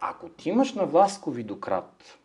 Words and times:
Ако 0.00 0.28
ти 0.28 0.48
имаш 0.48 0.72
на 0.72 0.86
власт 0.86 1.20
ковидократ, 1.20 2.18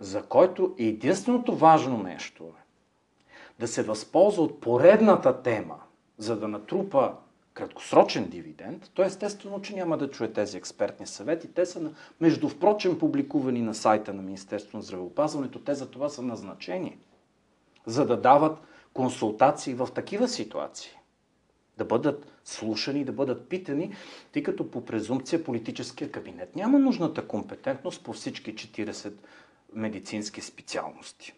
за 0.00 0.22
който 0.22 0.74
единственото 0.78 1.56
важно 1.56 2.02
нещо 2.02 2.44
е 2.44 2.62
да 3.58 3.68
се 3.68 3.82
възползва 3.82 4.42
от 4.42 4.60
поредната 4.60 5.42
тема, 5.42 5.80
за 6.18 6.36
да 6.36 6.48
натрупа 6.48 7.14
краткосрочен 7.54 8.28
дивиденд, 8.28 8.90
то 8.94 9.02
естествено, 9.02 9.62
че 9.62 9.74
няма 9.74 9.98
да 9.98 10.10
чуе 10.10 10.32
тези 10.32 10.56
експертни 10.56 11.06
съвети. 11.06 11.52
Те 11.54 11.66
са, 11.66 11.92
между 12.20 12.48
впрочем, 12.48 12.98
публикувани 12.98 13.62
на 13.62 13.74
сайта 13.74 14.14
на 14.14 14.22
Министерството 14.22 14.76
на 14.76 14.82
здравеопазването. 14.82 15.58
Те 15.58 15.74
за 15.74 15.90
това 15.90 16.08
са 16.08 16.22
назначени, 16.22 16.98
за 17.86 18.06
да 18.06 18.20
дават 18.20 18.58
консултации 18.94 19.74
в 19.74 19.88
такива 19.94 20.28
ситуации. 20.28 20.90
Да 21.78 21.84
бъдат 21.84 22.37
слушани, 22.48 23.04
да 23.04 23.12
бъдат 23.12 23.48
питани, 23.48 23.94
тъй 24.32 24.42
като 24.42 24.70
по 24.70 24.84
презумпция 24.84 25.44
политическия 25.44 26.10
кабинет 26.10 26.56
няма 26.56 26.78
нужната 26.78 27.28
компетентност 27.28 28.04
по 28.04 28.12
всички 28.12 28.54
40 28.54 29.12
медицински 29.74 30.40
специалности. 30.40 31.34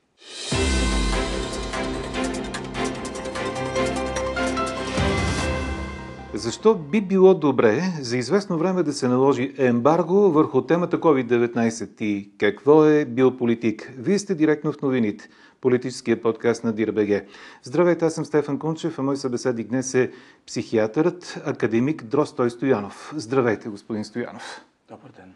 Защо 6.35 6.75
би 6.75 7.01
било 7.01 7.35
добре 7.35 7.83
за 8.01 8.17
известно 8.17 8.59
време 8.59 8.83
да 8.83 8.93
се 8.93 9.09
наложи 9.09 9.55
ембарго 9.59 10.33
върху 10.33 10.63
темата 10.63 11.01
COVID-19 11.01 12.03
и 12.03 12.31
какво 12.39 12.85
е 12.85 13.05
бил 13.05 13.37
политик? 13.37 13.93
Вие 13.99 14.19
сте 14.19 14.35
директно 14.35 14.73
в 14.73 14.83
новините, 14.83 15.29
политическия 15.61 16.23
подкаст 16.23 16.65
на 16.65 16.73
ДИРБГ. 16.73 17.27
Здравейте, 17.63 18.05
аз 18.05 18.15
съм 18.15 18.25
Стефан 18.25 18.59
Кунчев, 18.59 18.99
а 18.99 19.03
мой 19.03 19.17
събеседник 19.17 19.69
днес 19.69 19.95
е 19.95 20.13
психиатърът, 20.47 21.43
академик 21.47 22.03
Дростой 22.03 22.51
Стоянов. 22.51 23.13
Здравейте, 23.17 23.69
господин 23.69 24.05
Стоянов. 24.05 24.61
Добър 24.89 25.11
ден. 25.17 25.33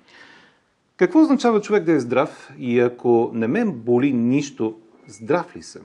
Какво 0.96 1.20
означава 1.20 1.60
човек 1.60 1.84
да 1.84 1.92
е 1.92 2.00
здрав 2.00 2.52
и 2.58 2.80
ако 2.80 3.30
не 3.34 3.46
мен 3.46 3.72
боли 3.72 4.12
нищо, 4.12 4.78
здрав 5.06 5.56
ли 5.56 5.62
съм? 5.62 5.82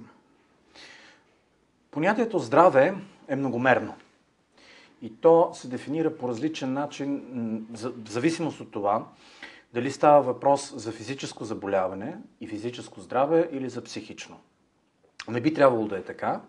Понятието 1.91 2.39
здраве 2.39 2.93
е 3.27 3.35
многомерно. 3.35 3.93
И 5.01 5.15
то 5.21 5.49
се 5.53 5.67
дефинира 5.67 6.17
по 6.17 6.27
различен 6.27 6.73
начин, 6.73 7.23
в 7.73 8.09
зависимост 8.09 8.59
от 8.59 8.71
това, 8.71 9.05
дали 9.73 9.91
става 9.91 10.21
въпрос 10.21 10.73
за 10.75 10.91
физическо 10.91 11.45
заболяване 11.45 12.17
и 12.41 12.47
физическо 12.47 13.01
здраве 13.01 13.49
или 13.51 13.69
за 13.69 13.83
психично. 13.83 14.39
Не 15.27 15.41
би 15.41 15.53
трябвало 15.53 15.87
да 15.87 15.97
е 15.97 16.01
така, 16.03 16.41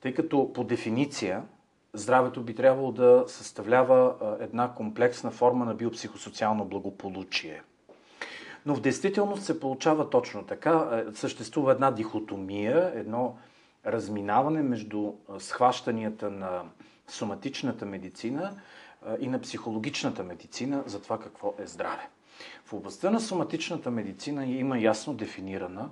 тъй 0.00 0.14
като 0.14 0.52
по 0.52 0.64
дефиниция 0.64 1.42
здравето 1.94 2.42
би 2.42 2.54
трябвало 2.54 2.92
да 2.92 3.24
съставлява 3.26 4.14
една 4.40 4.74
комплексна 4.74 5.30
форма 5.30 5.64
на 5.64 5.74
биопсихосоциално 5.74 6.64
благополучие. 6.64 7.62
Но 8.66 8.74
в 8.74 8.80
действителност 8.80 9.42
се 9.42 9.60
получава 9.60 10.10
точно 10.10 10.44
така. 10.44 11.04
Съществува 11.14 11.72
една 11.72 11.90
дихотомия, 11.90 12.92
едно 12.94 13.36
разминаване 13.86 14.62
между 14.62 15.12
схващанията 15.38 16.30
на 16.30 16.62
соматичната 17.08 17.86
медицина 17.86 18.60
и 19.20 19.28
на 19.28 19.40
психологичната 19.40 20.22
медицина 20.24 20.82
за 20.86 21.02
това 21.02 21.20
какво 21.20 21.54
е 21.58 21.66
здраве. 21.66 22.08
В 22.64 22.72
областта 22.72 23.10
на 23.10 23.20
соматичната 23.20 23.90
медицина 23.90 24.46
има 24.46 24.78
ясно 24.78 25.14
дефинирана 25.14 25.90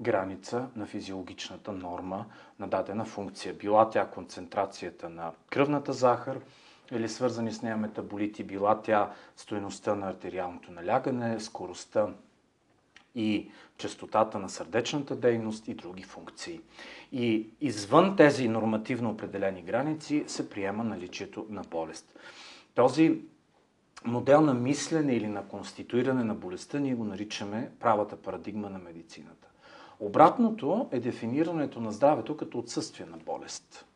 граница 0.00 0.66
на 0.76 0.86
физиологичната 0.86 1.72
норма 1.72 2.26
на 2.58 2.68
дадена 2.68 3.04
функция. 3.04 3.54
Била 3.54 3.90
тя 3.90 4.06
концентрацията 4.06 5.08
на 5.08 5.32
кръвната 5.50 5.92
захар 5.92 6.40
или 6.92 7.08
свързани 7.08 7.52
с 7.52 7.62
нея 7.62 7.76
метаболити, 7.76 8.44
била 8.44 8.82
тя 8.82 9.10
стоеността 9.36 9.94
на 9.94 10.08
артериалното 10.08 10.72
налягане, 10.72 11.40
скоростта 11.40 12.08
и 13.14 13.50
частотата 13.78 14.38
на 14.38 14.48
сърдечната 14.48 15.16
дейност 15.16 15.68
и 15.68 15.74
други 15.74 16.02
функции. 16.02 16.60
И 17.12 17.50
извън 17.60 18.16
тези 18.16 18.48
нормативно 18.48 19.10
определени 19.10 19.62
граници 19.62 20.24
се 20.26 20.50
приема 20.50 20.84
наличието 20.84 21.46
на 21.50 21.62
болест. 21.70 22.18
Този 22.74 23.20
модел 24.04 24.40
на 24.40 24.54
мислене 24.54 25.14
или 25.16 25.28
на 25.28 25.48
конституиране 25.48 26.24
на 26.24 26.34
болестта 26.34 26.78
ние 26.78 26.94
го 26.94 27.04
наричаме 27.04 27.70
правата 27.80 28.16
парадигма 28.16 28.70
на 28.70 28.78
медицината. 28.78 29.48
Обратното 30.00 30.88
е 30.92 31.00
дефинирането 31.00 31.80
на 31.80 31.92
здравето 31.92 32.36
като 32.36 32.58
отсъствие 32.58 33.06
на 33.06 33.16
болест. 33.16 33.86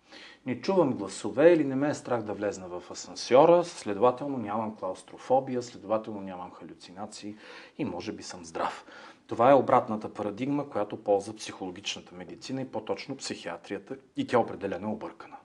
Не 0.46 0.60
чувам 0.60 0.92
гласове 0.92 1.52
или 1.52 1.64
не 1.64 1.74
ме 1.74 1.88
е 1.88 1.94
страх 1.94 2.22
да 2.22 2.32
влезна 2.32 2.68
в 2.68 2.90
асансьора, 2.90 3.64
следователно 3.64 4.38
нямам 4.38 4.76
клаустрофобия, 4.76 5.62
следователно 5.62 6.20
нямам 6.20 6.50
халюцинации 6.50 7.36
и 7.78 7.84
може 7.84 8.12
би 8.12 8.22
съм 8.22 8.44
здрав. 8.44 8.86
Това 9.26 9.50
е 9.50 9.54
обратната 9.54 10.14
парадигма, 10.14 10.68
която 10.68 11.04
ползва 11.04 11.36
психологичната 11.36 12.14
медицина 12.14 12.62
и 12.62 12.68
по-точно 12.68 13.16
психиатрията 13.16 13.96
и 14.16 14.26
тя 14.26 14.38
определено 14.38 14.88
е 14.88 14.92
объркана. 14.92 15.36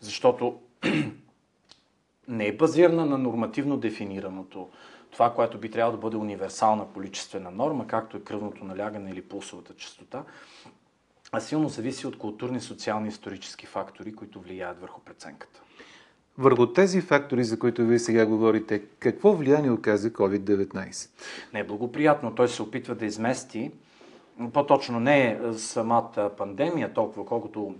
Защото 0.00 0.60
не 2.28 2.46
е 2.46 2.56
базирана 2.56 3.06
на 3.06 3.18
нормативно 3.18 3.76
дефинираното, 3.76 4.68
това, 5.10 5.34
което 5.34 5.58
би 5.58 5.70
трябвало 5.70 5.96
да 5.96 6.00
бъде 6.00 6.16
универсална 6.16 6.86
количествена 6.94 7.50
норма, 7.50 7.86
както 7.86 8.16
е 8.16 8.20
кръвното 8.20 8.64
налягане 8.64 9.10
или 9.10 9.22
пулсовата 9.22 9.74
частота, 9.74 10.24
а 11.34 11.40
силно 11.40 11.68
зависи 11.68 12.06
от 12.06 12.18
културни, 12.18 12.60
социални, 12.60 13.08
исторически 13.08 13.66
фактори, 13.66 14.14
които 14.14 14.40
влияят 14.40 14.80
върху 14.80 15.00
преценката. 15.00 15.60
Върху 16.38 16.66
тези 16.66 17.00
фактори, 17.00 17.44
за 17.44 17.58
които 17.58 17.86
вие 17.86 17.98
сега 17.98 18.26
говорите, 18.26 18.82
какво 18.98 19.32
влияние 19.32 19.70
оказа 19.70 20.10
COVID-19? 20.10 21.10
Не 21.54 21.60
е 21.60 21.64
благоприятно. 21.64 22.34
Той 22.34 22.48
се 22.48 22.62
опитва 22.62 22.94
да 22.94 23.06
измести, 23.06 23.70
по-точно 24.52 25.00
не 25.00 25.26
е 25.26 25.52
самата 25.52 26.30
пандемия 26.38 26.92
толкова, 26.92 27.26
колкото 27.26 27.74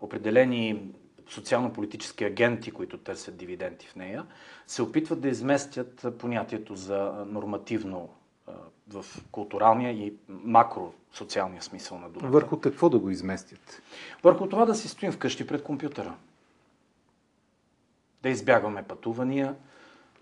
определени 0.00 0.92
социално-политически 1.28 2.24
агенти, 2.24 2.70
които 2.70 2.98
търсят 2.98 3.36
дивиденти 3.36 3.86
в 3.86 3.96
нея, 3.96 4.26
се 4.66 4.82
опитват 4.82 5.20
да 5.20 5.28
изместят 5.28 6.06
понятието 6.18 6.76
за 6.76 7.24
нормативно 7.26 8.08
в 8.88 9.04
културалния 9.30 9.92
и 9.92 10.14
макросоциалния 11.10 11.62
смисъл 11.62 11.98
на 11.98 12.08
думата. 12.08 12.30
Върху 12.30 12.60
какво 12.60 12.88
да 12.88 12.98
го 12.98 13.10
изместят? 13.10 13.82
Върху 14.22 14.48
това 14.48 14.64
да 14.64 14.74
си 14.74 14.88
стоим 14.88 15.12
вкъщи 15.12 15.46
пред 15.46 15.62
компютъра 15.62 16.14
да 18.22 18.28
избягваме 18.28 18.82
пътувания, 18.82 19.54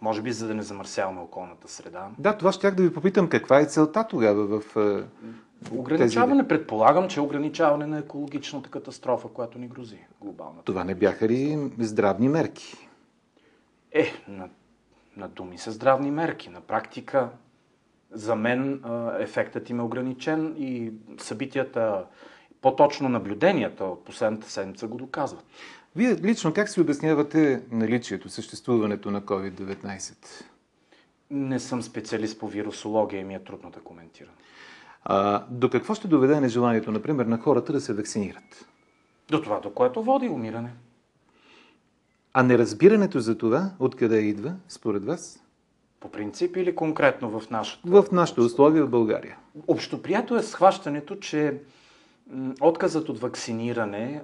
може 0.00 0.22
би 0.22 0.32
за 0.32 0.46
да 0.46 0.54
не 0.54 0.62
замърсяваме 0.62 1.20
околната 1.20 1.68
среда. 1.68 2.08
Да, 2.18 2.36
това 2.36 2.52
ще 2.52 2.70
да 2.70 2.82
ви 2.82 2.92
попитам 2.92 3.28
каква 3.28 3.60
е 3.60 3.66
целта 3.66 4.06
тогава 4.08 4.60
в 4.60 4.76
е, 4.76 5.04
Ограничаване, 5.70 6.42
тези... 6.42 6.48
предполагам, 6.48 7.08
че 7.08 7.20
е 7.20 7.22
ограничаване 7.22 7.86
на 7.86 7.98
екологичната 7.98 8.70
катастрофа, 8.70 9.28
която 9.28 9.58
ни 9.58 9.68
грози 9.68 9.98
глобалната. 10.20 10.64
Това 10.64 10.84
не 10.84 10.94
бяха 10.94 11.28
ли 11.28 11.70
здравни 11.78 12.28
мерки? 12.28 12.88
Е, 13.92 14.12
на, 14.28 14.48
на 15.16 15.28
думи 15.28 15.58
са 15.58 15.72
здравни 15.72 16.10
мерки. 16.10 16.50
На 16.50 16.60
практика, 16.60 17.28
за 18.12 18.36
мен 18.36 18.82
ефектът 19.18 19.70
им 19.70 19.80
е 19.80 19.82
ограничен 19.82 20.54
и 20.58 20.92
събитията, 21.18 22.04
по-точно 22.60 23.08
наблюденията 23.08 23.84
от 23.84 24.04
последната 24.04 24.50
седмица 24.50 24.86
го 24.86 24.96
доказват. 24.96 25.44
Вие 25.96 26.16
лично 26.16 26.52
как 26.52 26.68
си 26.68 26.80
обяснявате 26.80 27.62
наличието, 27.70 28.28
съществуването 28.28 29.10
на 29.10 29.22
COVID-19? 29.22 30.14
Не 31.30 31.60
съм 31.60 31.82
специалист 31.82 32.40
по 32.40 32.48
вирусология 32.48 33.20
и 33.20 33.24
ми 33.24 33.34
е 33.34 33.44
трудно 33.44 33.70
да 33.70 33.80
коментирам. 33.80 34.32
А, 35.04 35.44
до 35.50 35.70
какво 35.70 35.94
ще 35.94 36.08
доведе 36.08 36.40
нежеланието, 36.40 36.92
например, 36.92 37.26
на 37.26 37.38
хората 37.38 37.72
да 37.72 37.80
се 37.80 37.92
вакцинират? 37.92 38.68
До 39.28 39.42
това, 39.42 39.60
до 39.60 39.70
което 39.70 40.02
води 40.02 40.28
умиране. 40.28 40.72
А 42.32 42.42
неразбирането 42.42 43.20
за 43.20 43.38
това, 43.38 43.70
откъде 43.78 44.18
идва, 44.18 44.54
според 44.68 45.04
вас? 45.04 45.44
По 46.00 46.10
принцип 46.10 46.56
или 46.56 46.74
конкретно 46.74 47.40
в 47.40 47.50
нашото? 47.50 47.88
В 47.88 48.04
нашите 48.12 48.40
условия 48.40 48.84
в 48.84 48.90
България. 48.90 49.36
Общоприето 49.66 50.36
е 50.36 50.42
схващането, 50.42 51.16
че 51.16 51.60
отказът 52.60 53.08
от 53.08 53.18
вакциниране 53.18 54.22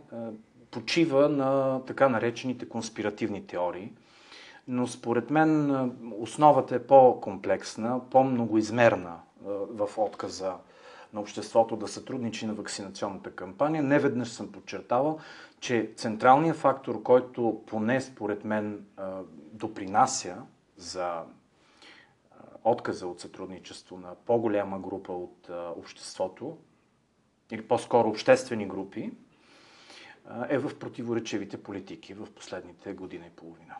почива 0.71 1.29
на 1.29 1.81
така 1.87 2.09
наречените 2.09 2.69
конспиративни 2.69 3.47
теории. 3.47 3.93
Но 4.69 4.87
според 4.87 5.31
мен 5.31 5.93
основата 6.19 6.75
е 6.75 6.87
по-комплексна, 6.87 8.01
по-многоизмерна 8.11 9.17
в 9.71 9.89
отказа 9.97 10.53
на 11.13 11.21
обществото 11.21 11.77
да 11.77 11.89
сътрудничи 11.89 12.47
на 12.47 12.55
вакцинационната 12.55 13.31
кампания. 13.31 13.83
Не 13.83 13.99
веднъж 13.99 14.29
съм 14.29 14.53
подчертавал, 14.53 15.19
че 15.61 15.91
централният 15.97 16.57
фактор, 16.57 17.03
който 17.03 17.63
поне 17.67 18.01
според 18.01 18.45
мен 18.45 18.85
допринася 19.53 20.37
за 20.77 21.23
отказа 22.65 23.07
от 23.07 23.21
сътрудничество 23.21 23.99
на 23.99 24.15
по-голяма 24.27 24.79
група 24.79 25.13
от 25.13 25.51
обществото, 25.77 26.57
или 27.51 27.63
по-скоро 27.63 28.09
обществени 28.09 28.67
групи, 28.69 29.11
е 30.49 30.59
в 30.59 30.79
противоречивите 30.79 31.63
политики 31.63 32.15
в 32.15 32.27
последните 32.27 32.93
година 32.93 33.27
и 33.27 33.31
половина. 33.31 33.75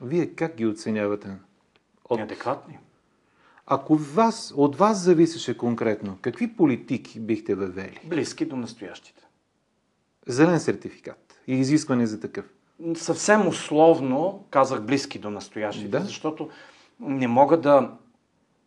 Вие 0.00 0.34
как 0.34 0.56
ги 0.56 0.66
оценявате? 0.66 1.28
От... 2.04 2.18
Неадекватни. 2.18 2.78
Ако 3.66 3.96
вас, 3.96 4.54
от 4.56 4.76
вас 4.76 4.98
зависеше 4.98 5.58
конкретно, 5.58 6.18
какви 6.20 6.56
политики 6.56 7.20
бихте 7.20 7.54
въвели? 7.54 8.00
Близки 8.04 8.46
до 8.46 8.56
настоящите. 8.56 9.22
Зелен 10.26 10.60
сертификат 10.60 11.40
и 11.46 11.54
изискване 11.54 12.06
за 12.06 12.20
такъв. 12.20 12.44
Съвсем 12.94 13.48
условно 13.48 14.44
казах 14.50 14.82
близки 14.82 15.18
до 15.18 15.30
настоящите, 15.30 15.88
Да. 15.88 16.00
защото 16.00 16.50
не 17.00 17.28
мога 17.28 17.60
да 17.60 17.98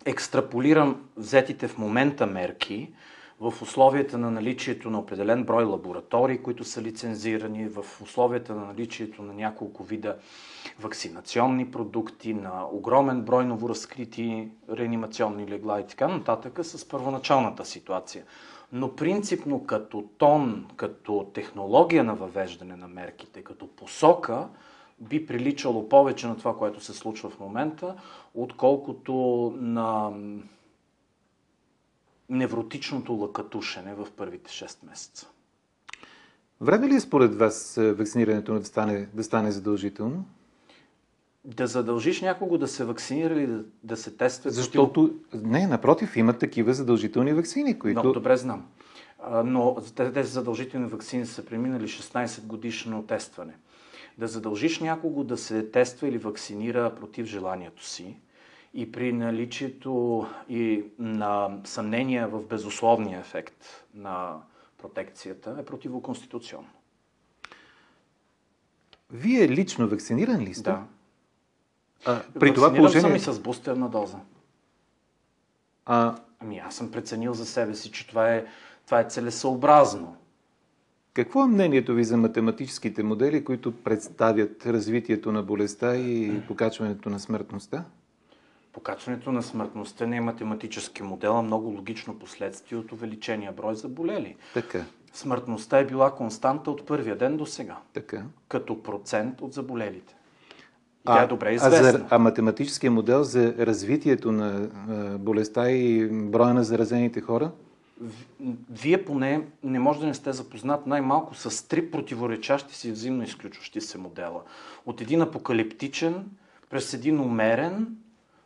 екстраполирам 0.05 1.01
взетите 1.17 1.67
в 1.67 1.77
момента 1.77 2.27
мерки 2.27 2.93
в 3.41 3.61
условията 3.61 4.17
на 4.17 4.31
наличието 4.31 4.89
на 4.89 4.99
определен 4.99 5.43
брой 5.43 5.63
лаборатории, 5.63 6.37
които 6.37 6.63
са 6.63 6.81
лицензирани, 6.81 7.67
в 7.67 7.85
условията 8.03 8.55
на 8.55 8.65
наличието 8.65 9.23
на 9.23 9.33
няколко 9.33 9.83
вида 9.83 10.15
вакцинационни 10.79 11.71
продукти, 11.71 12.33
на 12.33 12.65
огромен 12.71 13.21
брой 13.21 13.45
новоразкрити 13.45 14.49
реанимационни 14.69 15.47
легла 15.47 15.79
и 15.79 15.87
така 15.87 16.07
нататък 16.07 16.59
с 16.63 16.87
първоначалната 16.89 17.65
ситуация. 17.65 18.23
Но 18.73 18.95
принципно 18.95 19.63
като 19.63 20.03
тон, 20.17 20.67
като 20.75 21.31
технология 21.33 22.03
на 22.03 22.15
въвеждане 22.15 22.75
на 22.75 22.87
мерките, 22.87 23.41
като 23.41 23.67
посока, 23.67 24.47
би 25.01 25.25
приличало 25.25 25.89
повече 25.89 26.27
на 26.27 26.37
това, 26.37 26.57
което 26.57 26.83
се 26.83 26.93
случва 26.93 27.29
в 27.29 27.39
момента, 27.39 27.95
отколкото 28.35 29.13
на 29.59 30.11
невротичното 32.29 33.13
лъкатушене 33.13 33.93
в 33.93 34.07
първите 34.17 34.51
6 34.51 34.89
месеца. 34.89 35.27
Време 36.61 36.87
ли 36.87 36.95
е 36.95 36.99
според 36.99 37.35
вас 37.35 37.77
е, 37.77 37.93
вакцинирането 37.93 38.53
да 38.53 38.65
стане, 38.65 39.07
да 39.13 39.23
стане 39.23 39.51
задължително? 39.51 40.25
Да 41.45 41.67
задължиш 41.67 42.21
някого 42.21 42.57
да 42.57 42.67
се 42.67 42.85
вакцинира 42.85 43.33
или 43.33 43.47
да, 43.47 43.63
да 43.83 43.97
се 43.97 44.11
тества. 44.11 44.49
Защото, 44.49 45.15
не, 45.33 45.67
напротив, 45.67 46.15
има 46.17 46.33
такива 46.33 46.73
задължителни 46.73 47.33
вакцини, 47.33 47.79
които... 47.79 47.99
Много 47.99 48.13
добре 48.13 48.37
знам. 48.37 48.65
Но 49.45 49.77
те- 49.95 50.13
тези 50.13 50.31
задължителни 50.31 50.87
вакцини 50.87 51.25
са 51.25 51.45
преминали 51.45 51.87
16 51.87 52.45
годишно 52.45 53.03
тестване. 53.03 53.53
Да 54.21 54.27
задължиш 54.27 54.79
някого 54.79 55.23
да 55.23 55.37
се 55.37 55.69
тества 55.71 56.07
или 56.07 56.17
вакцинира 56.17 56.95
против 56.95 57.25
желанието 57.25 57.85
си 57.85 58.17
и 58.73 58.91
при 58.91 59.13
наличието 59.13 60.25
и 60.49 60.83
на 60.99 61.59
съмнения 61.63 62.27
в 62.27 62.45
безусловния 62.45 63.19
ефект 63.19 63.85
на 63.93 64.41
протекцията 64.77 65.57
е 65.59 65.65
противоконституционно. 65.65 66.69
Вие 69.11 69.49
лично 69.49 69.87
вакциниран 69.87 70.41
ли 70.41 70.53
сте? 70.53 70.71
Да. 70.71 70.83
А, 72.05 72.21
при 72.39 72.53
това 72.53 72.73
положение... 72.73 73.01
съм 73.01 73.15
и 73.15 73.19
с 73.19 73.39
бустерна 73.39 73.89
доза. 73.89 74.17
А, 75.85 76.15
Ами 76.41 76.57
аз 76.59 76.75
съм 76.75 76.91
преценил 76.91 77.33
за 77.33 77.45
себе 77.45 77.75
си, 77.75 77.91
че 77.91 78.07
това 78.07 78.33
е, 78.33 78.45
това 78.85 78.99
е 78.99 79.09
целесъобразно. 79.09 80.17
Какво 81.13 81.43
е 81.43 81.47
мнението 81.47 81.93
ви 81.93 82.03
за 82.03 82.17
математическите 82.17 83.03
модели, 83.03 83.43
които 83.43 83.71
представят 83.71 84.65
развитието 84.65 85.31
на 85.31 85.43
болестта 85.43 85.95
и 85.97 86.41
покачването 86.47 87.09
на 87.09 87.19
смъртността? 87.19 87.85
Покачването 88.73 89.31
на 89.31 89.43
смъртността 89.43 90.05
не 90.07 90.17
е 90.17 90.21
математически 90.21 91.03
модел, 91.03 91.37
а 91.37 91.41
много 91.41 91.69
логично 91.69 92.19
последствие 92.19 92.77
от 92.77 92.91
увеличения 92.91 93.51
брой 93.51 93.75
заболели. 93.75 94.35
Така, 94.53 94.85
Смъртността 95.13 95.79
е 95.79 95.85
била 95.85 96.11
константа 96.11 96.71
от 96.71 96.85
първия 96.85 97.17
ден 97.17 97.37
до 97.37 97.45
сега, 97.45 97.77
така. 97.93 98.23
като 98.47 98.83
процент 98.83 99.41
от 99.41 99.53
заболелите. 99.53 100.15
И 101.01 101.05
тя 101.05 101.23
е 101.23 101.27
добре 101.27 101.49
а, 101.49 101.51
известна. 101.51 101.91
за, 101.91 102.05
а 102.09 102.19
математическия 102.19 102.91
модел 102.91 103.23
за 103.23 103.53
развитието 103.59 104.31
на 104.31 104.69
а, 104.89 105.17
болестта 105.17 105.71
и 105.71 106.09
броя 106.11 106.53
на 106.53 106.63
заразените 106.63 107.21
хора? 107.21 107.51
Вие 108.69 109.05
поне 109.05 109.47
не 109.63 109.79
може 109.79 109.99
да 109.99 110.05
не 110.05 110.13
сте 110.13 110.33
запознат 110.33 110.87
най-малко 110.87 111.35
с 111.35 111.67
три 111.67 111.91
противоречащи 111.91 112.75
си 112.75 112.91
взаимно 112.91 113.23
изключващи 113.23 113.81
се 113.81 113.97
модела. 113.97 114.41
От 114.85 115.01
един 115.01 115.21
апокалиптичен, 115.21 116.25
през 116.69 116.93
един 116.93 117.19
умерен, 117.19 117.95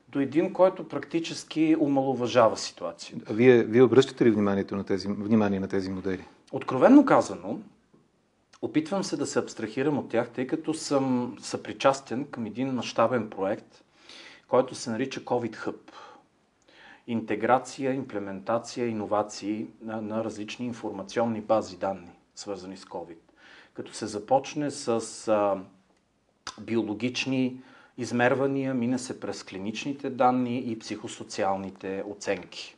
до 0.09 0.19
един, 0.19 0.53
който 0.53 0.87
практически 0.87 1.75
омалуважава 1.79 2.57
ситуацията. 2.57 3.33
Вие, 3.33 3.63
вие 3.63 3.81
обръщате 3.81 4.25
ли 4.25 4.31
вниманието 4.31 4.75
на 4.75 4.83
тези, 4.83 5.07
внимание 5.07 5.59
на 5.59 5.67
тези 5.67 5.89
модели? 5.89 6.25
Откровенно 6.51 7.05
казано, 7.05 7.59
опитвам 8.61 9.03
се 9.03 9.17
да 9.17 9.25
се 9.25 9.39
абстрахирам 9.39 9.97
от 9.97 10.09
тях, 10.09 10.29
тъй 10.29 10.47
като 10.47 10.73
съм 10.73 11.35
съпричастен 11.41 12.25
към 12.25 12.45
един 12.45 12.71
мащабен 12.71 13.29
проект, 13.29 13.83
който 14.47 14.75
се 14.75 14.89
нарича 14.89 15.21
COVID 15.21 15.55
Hub. 15.55 15.75
Интеграция, 17.07 17.93
имплементация, 17.93 18.87
иновации 18.87 19.67
на, 19.81 20.01
на 20.01 20.23
различни 20.23 20.65
информационни 20.65 21.41
бази 21.41 21.77
данни, 21.77 22.11
свързани 22.35 22.77
с 22.77 22.85
COVID. 22.85 23.17
Като 23.73 23.93
се 23.93 24.05
започне 24.07 24.71
с 24.71 25.27
а, 25.27 25.57
биологични 26.61 27.61
измервания, 27.97 28.73
мине 28.73 28.97
се 28.97 29.19
през 29.19 29.43
клиничните 29.43 30.09
данни 30.09 30.57
и 30.57 30.79
психосоциалните 30.79 32.03
оценки. 32.07 32.75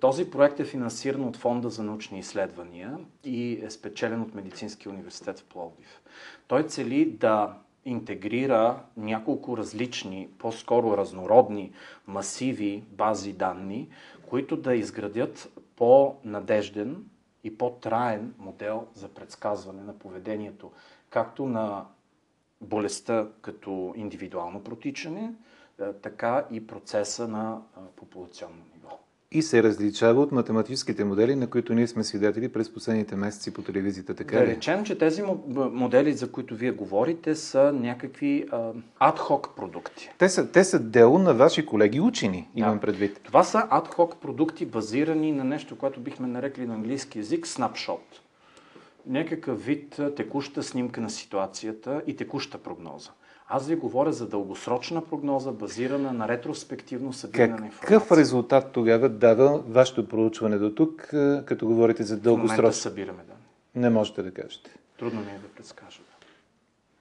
Този 0.00 0.30
проект 0.30 0.60
е 0.60 0.64
финансиран 0.64 1.24
от 1.24 1.36
Фонда 1.36 1.70
за 1.70 1.82
научни 1.82 2.18
изследвания 2.18 2.98
и 3.24 3.60
е 3.62 3.70
спечелен 3.70 4.22
от 4.22 4.34
Медицинския 4.34 4.92
университет 4.92 5.40
в 5.40 5.44
Пловдив. 5.44 6.00
Той 6.48 6.62
цели 6.62 7.10
да 7.10 7.58
интегрира 7.86 8.82
няколко 8.96 9.56
различни, 9.56 10.28
по-скоро 10.38 10.96
разнородни 10.96 11.72
масиви, 12.06 12.84
бази 12.90 13.32
данни, 13.32 13.88
които 14.28 14.56
да 14.56 14.74
изградят 14.74 15.58
по-надежден 15.76 17.04
и 17.44 17.58
по-траен 17.58 18.34
модел 18.38 18.86
за 18.94 19.08
предсказване 19.08 19.82
на 19.82 19.98
поведението, 19.98 20.72
както 21.10 21.46
на 21.46 21.86
болестта 22.60 23.28
като 23.40 23.92
индивидуално 23.96 24.64
протичане, 24.64 25.34
е, 25.80 25.92
така 25.92 26.46
и 26.50 26.66
процеса 26.66 27.28
на 27.28 27.62
е, 27.76 27.80
популационно 27.96 28.64
ниво. 28.74 28.98
И 29.32 29.42
се 29.42 29.62
различава 29.62 30.22
от 30.22 30.32
математическите 30.32 31.04
модели, 31.04 31.34
на 31.36 31.46
които 31.46 31.74
ние 31.74 31.86
сме 31.86 32.04
свидетели 32.04 32.48
през 32.48 32.72
последните 32.72 33.16
месеци 33.16 33.52
по 33.52 33.62
телевизията. 33.62 34.14
Така 34.14 34.36
Да 34.36 34.42
ли? 34.42 34.46
речем, 34.46 34.84
че 34.84 34.98
тези 34.98 35.22
модели, 35.48 36.12
за 36.12 36.32
които 36.32 36.54
вие 36.56 36.70
говорите, 36.70 37.34
са 37.34 37.72
някакви 37.72 38.46
адхок 38.98 39.56
продукти. 39.56 40.10
Те 40.18 40.28
са, 40.28 40.52
те 40.52 40.64
са 40.64 40.78
дело 40.80 41.18
на 41.18 41.34
ваши 41.34 41.66
колеги 41.66 42.00
учени, 42.00 42.48
имам 42.54 42.74
Да. 42.74 42.80
предвид. 42.80 43.20
Това 43.22 43.44
са 43.44 43.66
адхок 43.70 44.16
продукти, 44.16 44.66
базирани 44.66 45.32
на 45.32 45.44
нещо, 45.44 45.78
което 45.78 46.00
бихме 46.00 46.26
нарекли 46.28 46.66
на 46.66 46.74
английски 46.74 47.18
язик 47.18 47.46
snapshot. 47.46 47.98
Някакъв 49.06 49.64
вид 49.64 49.98
а, 49.98 50.14
текуща 50.14 50.62
снимка 50.62 51.00
на 51.00 51.10
ситуацията 51.10 52.02
и 52.06 52.16
текуща 52.16 52.58
прогноза. 52.58 53.10
Аз 53.48 53.66
ви 53.68 53.76
говоря 53.76 54.12
за 54.12 54.28
дългосрочна 54.28 55.04
прогноза, 55.04 55.52
базирана 55.52 56.12
на 56.12 56.28
ретроспективно 56.28 57.12
събиране 57.12 57.48
на 57.48 57.56
Какъв 57.56 57.72
информация. 57.72 58.16
резултат 58.16 58.72
тогава 58.72 59.08
дава 59.08 59.58
вашето 59.68 60.08
проучване 60.08 60.58
до 60.58 60.74
тук, 60.74 61.08
е, 61.12 61.42
като 61.44 61.66
говорите 61.66 62.02
за 62.02 62.14
В 62.14 62.16
момента 62.16 62.24
дългосрочно? 62.24 62.72
събираме 62.72 63.22
данни. 63.28 63.42
Не 63.74 63.90
можете 63.90 64.22
да 64.22 64.30
кажете. 64.30 64.70
Трудно 64.98 65.20
ми 65.20 65.26
е 65.26 65.38
да 65.38 65.48
предскажа. 65.48 66.00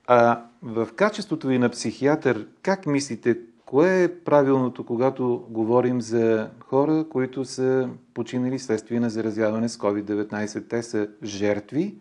А 0.07 0.41
в 0.61 0.87
качеството 0.95 1.47
ви 1.47 1.59
на 1.59 1.69
психиатър, 1.69 2.47
как 2.61 2.85
мислите, 2.85 3.37
кое 3.65 4.03
е 4.03 4.19
правилното, 4.19 4.85
когато 4.85 5.45
говорим 5.49 6.01
за 6.01 6.49
хора, 6.59 7.05
които 7.09 7.45
са 7.45 7.89
починали 8.13 8.59
следствие 8.59 8.99
на 8.99 9.09
заразяване 9.09 9.69
с 9.69 9.77
COVID-19? 9.77 10.69
Те 10.69 10.83
са 10.83 11.07
жертви 11.23 11.95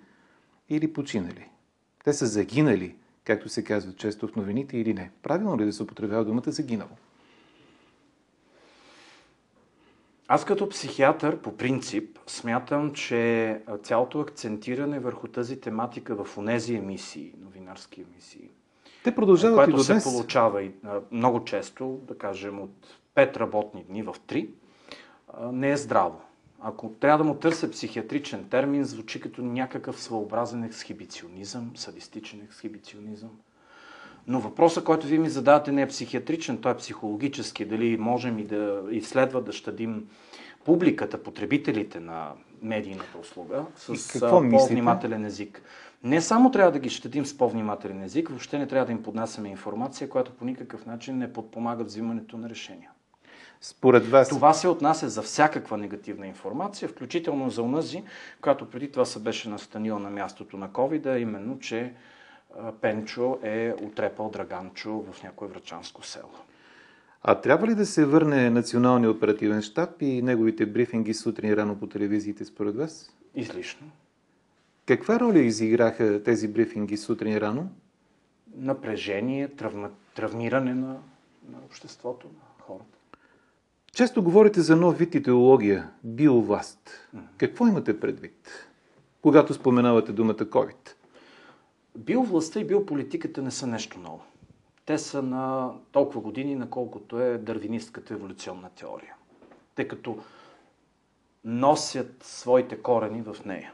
или 0.69 0.93
починали? 0.93 1.49
Те 2.05 2.13
са 2.13 2.27
загинали, 2.27 2.95
както 3.25 3.49
се 3.49 3.65
казва 3.65 3.93
често 3.93 4.29
в 4.29 4.37
новините 4.37 4.79
или 4.79 4.95
не? 4.95 5.11
Правилно 5.23 5.59
ли 5.59 5.63
е 5.63 5.67
да 5.67 5.73
се 5.73 5.83
употребява 5.83 6.25
думата 6.25 6.43
загинало? 6.47 6.91
Аз 10.29 10.45
като 10.45 10.69
психиатър, 10.69 11.39
по 11.39 11.57
принцип, 11.57 12.19
смятам, 12.27 12.93
че 12.93 13.61
цялото 13.83 14.21
акцентиране 14.21 14.99
върху 14.99 15.29
тази 15.29 15.61
тематика 15.61 16.25
в 16.25 16.39
онези 16.39 16.75
емисии, 16.75 17.33
новинарски 17.45 18.01
емисии, 18.01 18.51
Те 19.05 19.15
продължават 19.15 19.55
и 19.55 19.57
което 19.57 19.77
до 19.77 19.83
се 19.83 19.93
днес. 19.93 20.05
получава 20.05 20.63
и, 20.63 20.71
много 21.11 21.45
често, 21.45 22.01
да 22.09 22.19
кажем, 22.19 22.63
от 22.63 22.99
5 23.15 23.37
работни 23.37 23.85
дни 23.85 24.03
в 24.03 24.15
3, 24.27 24.49
а, 25.35 25.53
не 25.53 25.71
е 25.71 25.77
здраво. 25.77 26.21
Ако 26.67 26.89
трябва 26.89 27.19
да 27.19 27.25
му 27.25 27.35
търся 27.35 27.71
психиатричен 27.71 28.49
термин, 28.49 28.85
звучи 28.85 29.21
като 29.21 29.43
някакъв 29.43 30.01
своеобразен 30.01 30.65
ексхибиционизъм, 30.65 31.71
садистичен 31.75 32.41
ексхибиционизъм. 32.41 33.31
Но 34.27 34.41
въпросът, 34.41 34.85
който 34.85 35.07
вие 35.07 35.19
ми 35.19 35.29
задавате, 35.29 35.73
не 35.73 35.83
е 35.83 35.89
психиатричен, 35.89 36.59
той 36.59 36.73
е 36.73 36.77
психологически. 36.77 37.65
Дали 37.65 37.97
можем 37.97 38.39
и 38.39 38.45
да 38.45 38.83
изследва 38.91 39.41
да 39.41 39.53
щадим 39.53 40.09
публиката, 40.65 41.23
потребителите 41.23 42.01
на 42.01 42.33
медийната 42.63 43.19
услуга 43.19 43.65
И 43.93 43.97
с 43.97 44.21
по-внимателен 44.21 45.25
език. 45.25 45.63
Не 46.05 46.21
само 46.21 46.51
трябва 46.51 46.73
да 46.73 46.79
ги 46.79 46.89
щадим 46.89 47.27
с 47.27 47.39
по-внимателен 47.39 48.03
език, 48.03 48.29
въобще 48.29 48.59
не 48.59 48.67
трябва 48.67 48.87
да 48.87 48.93
им 48.93 49.03
поднасяме 49.03 49.49
информация, 49.49 50.09
която 50.09 50.33
по 50.33 50.45
никакъв 50.45 50.87
начин 50.87 51.19
не 51.19 51.33
подпомага 51.33 51.85
взимането 51.85 52.37
на 52.37 52.51
решения. 52.51 52.91
Според 53.61 54.07
вас... 54.07 54.29
Това 54.29 54.55
се 54.55 54.69
отнася 54.69 55.09
за 55.09 55.23
всякаква 55.23 55.79
негативна 55.79 56.27
информация, 56.27 56.89
включително 56.89 57.51
за 57.51 57.63
унази, 57.63 58.03
която 58.41 58.71
преди 58.71 58.91
това 58.91 59.05
се 59.05 59.19
беше 59.19 59.49
настанила 59.49 59.99
на 59.99 60.11
мястото 60.11 60.57
на 60.57 60.69
COVID, 60.69 61.17
именно, 61.17 61.59
че 61.59 61.93
Пенчо 62.81 63.39
е 63.43 63.75
отрепал 63.83 64.31
Драганчо 64.31 65.05
в 65.13 65.23
някое 65.23 65.49
врачанско 65.49 66.07
село. 66.07 66.31
А 67.23 67.41
трябва 67.41 67.67
ли 67.67 67.75
да 67.75 67.87
се 67.87 68.05
върне 68.05 68.51
Националния 68.51 69.11
оперативен 69.11 69.63
штаб 69.63 70.03
и 70.03 70.23
неговите 70.23 70.67
брифинги 70.67 71.15
сутрин 71.15 71.55
рано 71.55 71.79
по 71.79 71.87
телевизиите 71.87 72.45
според 72.45 72.77
вас? 72.77 73.11
Излишно. 73.35 73.87
Каква 74.87 75.21
роля 75.21 75.39
изиграха 75.39 76.23
тези 76.23 76.49
брифинги 76.49 76.97
сутрин 76.97 77.39
рано? 77.39 77.69
Напрежение, 78.57 79.49
травма, 79.49 79.91
травмиране 80.15 80.75
на, 80.75 80.97
на 81.49 81.59
обществото, 81.67 82.27
на 82.27 82.65
хората. 82.65 82.99
Често 83.95 84.23
говорите 84.23 84.61
за 84.61 84.77
нов 84.77 84.99
вид 84.99 85.15
идеология– 85.15 85.91
биовласт. 86.05 86.91
Какво 87.37 87.67
имате 87.67 88.01
предвид, 88.01 88.69
когато 89.23 89.55
споменавате 89.55 90.13
думата 90.13 90.35
COVID? 90.35 90.91
Биовластта 91.99 92.61
и 92.61 92.65
биополитиката 92.65 93.43
не 93.43 93.51
са 93.51 93.67
нещо 93.67 93.99
ново. 93.99 94.23
Те 94.87 94.99
са 94.99 95.23
на 95.23 95.73
толкова 95.93 96.21
години, 96.21 96.55
наколкото 96.55 97.21
е 97.21 97.39
дървинистката 97.39 98.15
еволюционна 98.15 98.71
теория. 98.71 99.15
Тъй 99.75 99.89
като 99.89 100.19
носят 101.45 102.23
своите 102.23 102.77
корени 102.77 103.23
в 103.23 103.37
нея. 103.45 103.73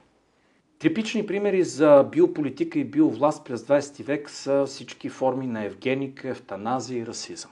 Типични 0.79 1.27
примери 1.27 1.65
за 1.65 2.09
биополитика 2.13 2.79
и 2.79 2.85
биовласт 2.85 3.45
през 3.45 3.63
20 3.63 4.03
век 4.03 4.31
са 4.31 4.65
всички 4.67 5.09
форми 5.09 5.47
на 5.47 5.65
евгеника, 5.65 6.29
евтаназия 6.29 7.03
и 7.03 7.07
расизъм. 7.07 7.51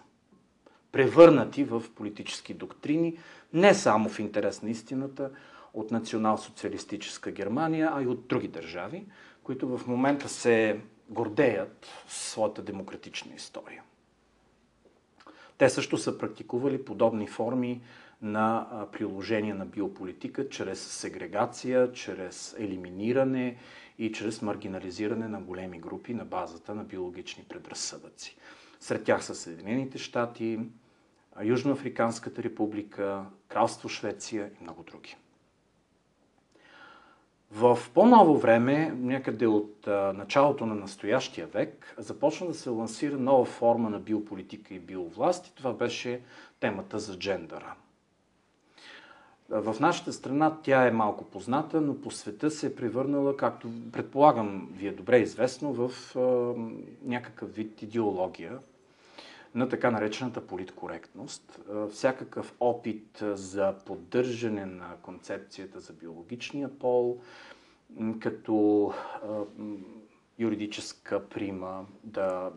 Превърнати 0.92 1.64
в 1.64 1.83
политически 1.95 2.54
доктрини, 2.54 3.18
не 3.52 3.75
само 3.75 4.09
в 4.09 4.18
интерес 4.18 4.62
на 4.62 4.71
истината, 4.71 5.30
от 5.75 5.90
национал-социалистическа 5.90 7.30
Германия, 7.30 7.90
а 7.95 8.02
и 8.02 8.07
от 8.07 8.26
други 8.26 8.49
държави, 8.49 9.07
които 9.42 9.78
в 9.78 9.87
момента 9.87 10.28
се 10.28 10.80
гордеят 11.11 11.87
своята 12.09 12.62
демократична 12.62 13.35
история. 13.35 13.83
Те 15.59 15.71
също 15.71 15.99
са 15.99 16.18
практикували 16.18 16.85
подобни 16.85 17.26
форми 17.26 17.80
на 18.23 18.66
приложение 18.92 19.54
на 19.54 19.66
биополитика 19.66 20.49
чрез 20.49 20.80
сегрегация, 20.80 21.92
чрез 21.92 22.57
елиминиране 22.59 23.57
и 23.99 24.12
чрез 24.12 24.42
маргинализиране 24.42 25.28
на 25.28 25.40
големи 25.40 25.80
групи 25.80 26.14
на 26.14 26.25
базата 26.25 26.75
на 26.75 26.85
биологични 26.85 27.45
предразсъдъци. 27.49 28.37
Сред 28.80 29.04
тях 29.04 29.25
са 29.25 29.35
Съединените 29.35 29.99
щати, 29.99 30.61
Южноафриканската 31.42 32.42
република, 32.42 33.25
Кралство 33.49 33.88
Швеция 33.88 34.50
и 34.61 34.62
много 34.62 34.82
други. 34.82 35.16
В 37.50 37.78
по-ново 37.94 38.38
време, 38.38 38.92
някъде 38.99 39.47
от 39.47 39.87
началото 40.14 40.66
на 40.66 40.75
настоящия 40.75 41.47
век, 41.47 41.94
започна 41.99 42.47
да 42.47 42.54
се 42.54 42.70
лансира 42.70 43.18
нова 43.18 43.44
форма 43.44 43.90
на 43.90 43.99
биополитика 43.99 44.75
и 44.75 44.78
биовласт 44.78 45.47
и 45.47 45.54
това 45.54 45.73
беше 45.73 46.20
темата 46.61 46.99
за 46.99 47.18
джендъра. 47.18 47.75
В 49.49 49.76
нашата 49.81 50.12
страна 50.12 50.57
тя 50.62 50.87
е 50.87 50.90
малко 50.90 51.25
позната, 51.25 51.81
но 51.81 52.00
по 52.00 52.11
света 52.11 52.50
се 52.50 52.67
е 52.67 52.75
превърнала, 52.75 53.37
както 53.37 53.69
предполагам 53.93 54.69
ви 54.73 54.87
е 54.87 54.93
добре 54.93 55.19
известно, 55.19 55.73
в 55.73 56.14
някакъв 57.02 57.55
вид 57.55 57.83
идеология, 57.83 58.59
на 59.55 59.69
така 59.69 59.90
наречената 59.90 60.47
политкоректност. 60.47 61.61
Всякакъв 61.90 62.55
опит 62.61 63.23
за 63.23 63.75
поддържане 63.87 64.67
на 64.67 64.97
концепцията 65.02 65.81
за 65.81 65.93
биологичния 65.93 66.78
пол, 66.78 67.21
като 68.21 68.93
юридическа 70.38 71.28
прима, 71.28 71.87
да, 72.05 72.50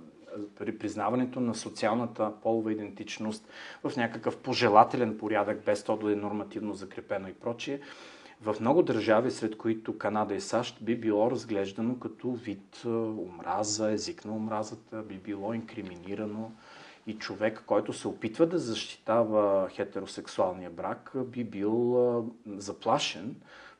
при 0.59 0.77
признаването 0.77 1.39
на 1.39 1.55
социалната 1.55 2.33
полова 2.41 2.71
идентичност 2.71 3.47
в 3.83 3.97
някакъв 3.97 4.37
пожелателен 4.37 5.17
порядък, 5.17 5.65
без 5.65 5.83
то 5.83 5.97
да 5.97 6.11
е 6.11 6.15
нормативно 6.15 6.73
закрепено 6.73 7.27
и 7.27 7.33
прочие, 7.33 7.79
в 8.41 8.55
много 8.59 8.83
държави, 8.83 9.31
сред 9.31 9.57
които 9.57 9.97
Канада 9.97 10.35
и 10.35 10.41
САЩ, 10.41 10.83
би 10.83 10.95
било 10.95 11.31
разглеждано 11.31 11.99
като 11.99 12.31
вид 12.31 12.85
омраза, 12.85 13.91
език 13.91 14.25
на 14.25 14.35
омразата, 14.35 15.01
би 15.01 15.17
било 15.17 15.53
инкриминирано 15.53 16.51
и 17.07 17.17
човек, 17.17 17.63
който 17.65 17.93
се 17.93 18.07
опитва 18.07 18.45
да 18.45 18.57
защитава 18.57 19.69
хетеросексуалния 19.69 20.69
брак, 20.69 21.11
би 21.25 21.43
бил 21.43 22.31
заплашен 22.45 23.35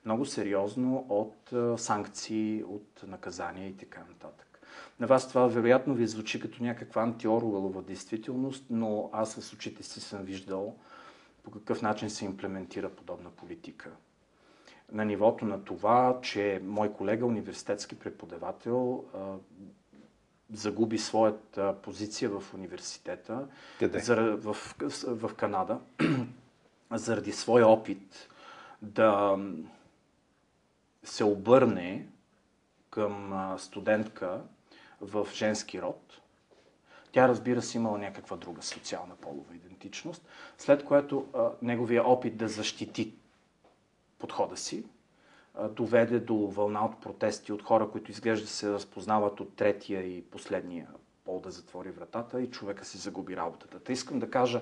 много 0.06 0.26
сериозно 0.26 1.06
от 1.10 1.54
санкции, 1.80 2.64
от 2.64 3.04
наказания 3.08 3.70
и 3.70 3.78
така 3.78 4.00
нататък. 4.10 4.51
На 5.00 5.08
вас 5.08 5.30
това 5.30 5.48
вероятно 5.48 5.94
ви 5.94 6.08
звучи 6.08 6.40
като 6.40 6.64
някаква 6.64 7.02
антиоруелова 7.02 7.82
действителност, 7.82 8.66
но 8.70 9.10
аз 9.14 9.34
с 9.34 9.54
очите 9.54 9.84
си 9.84 10.00
съм 10.02 10.24
виждал 10.24 10.76
по 11.44 11.52
какъв 11.52 11.82
начин 11.82 12.10
се 12.10 12.26
имплементира 12.26 12.90
подобна 12.90 13.30
политика. 13.30 13.92
На 14.92 15.06
нивото 15.06 15.46
на 15.46 15.64
това, 15.64 16.20
че 16.22 16.62
мой 16.64 16.94
колега, 16.94 17.26
университетски 17.26 18.00
преподавател, 18.00 19.04
загуби 20.54 20.98
своята 20.98 21.76
позиция 21.82 22.30
в 22.30 22.54
университета 22.54 23.48
Къде? 23.80 24.00
За, 24.00 24.16
в, 24.38 24.58
в 25.06 25.32
Канада 25.36 25.80
заради 26.92 27.32
своя 27.32 27.68
опит 27.68 28.30
да 28.82 29.38
се 31.04 31.24
обърне 31.24 32.08
към 32.90 33.34
студентка 33.58 34.42
в 35.02 35.28
женски 35.34 35.82
род. 35.82 36.22
Тя, 37.12 37.28
разбира 37.28 37.62
се, 37.62 37.78
имала 37.78 37.98
някаква 37.98 38.38
друга 38.38 38.62
социална 38.62 39.16
полова 39.16 39.56
идентичност, 39.56 40.26
след 40.58 40.86
което 40.86 41.26
а, 41.34 41.50
неговия 41.62 42.08
опит 42.08 42.38
да 42.38 42.48
защити 42.48 43.14
подхода 44.20 44.58
си 44.58 44.86
доведе 45.70 46.20
до 46.20 46.36
вълна 46.36 46.86
от 46.86 47.02
протести 47.02 47.52
от 47.52 47.64
хора, 47.64 47.90
които 47.92 48.12
изглежда 48.12 48.48
се 48.48 48.72
разпознават 48.72 49.40
от 49.40 49.56
третия 49.56 50.18
и 50.18 50.22
последния 50.22 50.88
пол 51.26 51.40
да 51.40 51.52
затвори 51.52 51.92
вратата 51.92 52.42
и 52.42 52.52
човека 52.52 52.86
си 52.86 52.98
загуби 52.98 53.38
работата. 53.38 53.80
Та 53.80 53.94
искам 53.94 54.20
да 54.20 54.32
кажа, 54.32 54.62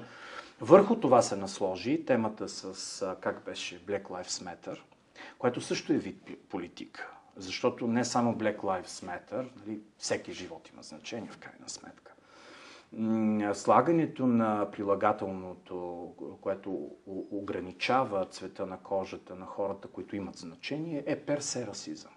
върху 0.62 0.96
това 0.96 1.22
се 1.22 1.36
насложи 1.36 2.05
темата 2.05 2.50
с, 2.50 3.15
как 3.22 3.46
беше, 3.46 3.86
Black 3.86 4.03
Lives 4.03 4.55
Matter, 4.55 4.79
което 5.39 5.62
също 5.62 5.93
е 5.93 5.98
вид 5.98 6.50
политика. 6.50 7.12
Защото 7.36 7.88
не 7.88 8.05
само 8.05 8.36
Black 8.36 8.57
Lives 8.57 8.83
Matter, 9.05 9.48
нали, 9.65 9.79
всеки 9.98 10.33
живот 10.33 10.69
има 10.74 10.83
значение 10.83 11.29
в 11.31 11.38
крайна 11.38 11.69
сметка 11.69 12.09
слагането 13.53 14.27
на 14.27 14.71
прилагателното, 14.71 16.07
което 16.41 16.89
ограничава 17.31 18.25
цвета 18.25 18.65
на 18.65 18.77
кожата 18.77 19.36
на 19.36 19.45
хората, 19.45 19.88
които 19.88 20.15
имат 20.15 20.38
значение, 20.38 21.03
е 21.05 21.15
персе 21.15 21.67
расизъм. 21.67 22.12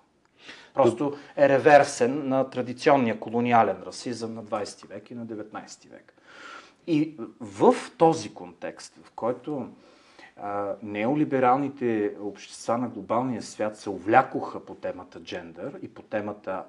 Просто 0.75 1.17
е 1.37 1.49
реверсен 1.49 2.29
на 2.29 2.51
традиционния 2.51 3.21
колониален 3.21 3.83
расизъм 3.83 4.35
на 4.35 4.45
20 4.45 4.89
век 4.89 5.11
и 5.11 5.15
на 5.15 5.27
19 5.27 5.89
век. 5.91 6.15
И 6.87 7.17
в 7.41 7.75
този 7.99 8.35
контекст, 8.35 8.95
в 9.05 9.11
който 9.11 9.69
неолибералните 10.83 12.13
общества 12.21 12.79
на 12.79 12.89
глобалния 12.89 13.43
свят 13.43 13.77
се 13.77 13.91
увлякоха 13.91 14.61
по 14.61 14.75
темата 14.75 15.21
джендър 15.21 15.79
и 15.83 15.89
по 15.89 16.03
темата 16.03 16.63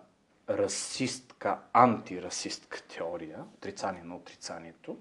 расистка, 0.49 1.57
антирасистка 1.73 2.81
теория, 2.81 3.37
отрицание 3.57 4.03
на 4.03 4.15
отрицанието, 4.15 4.97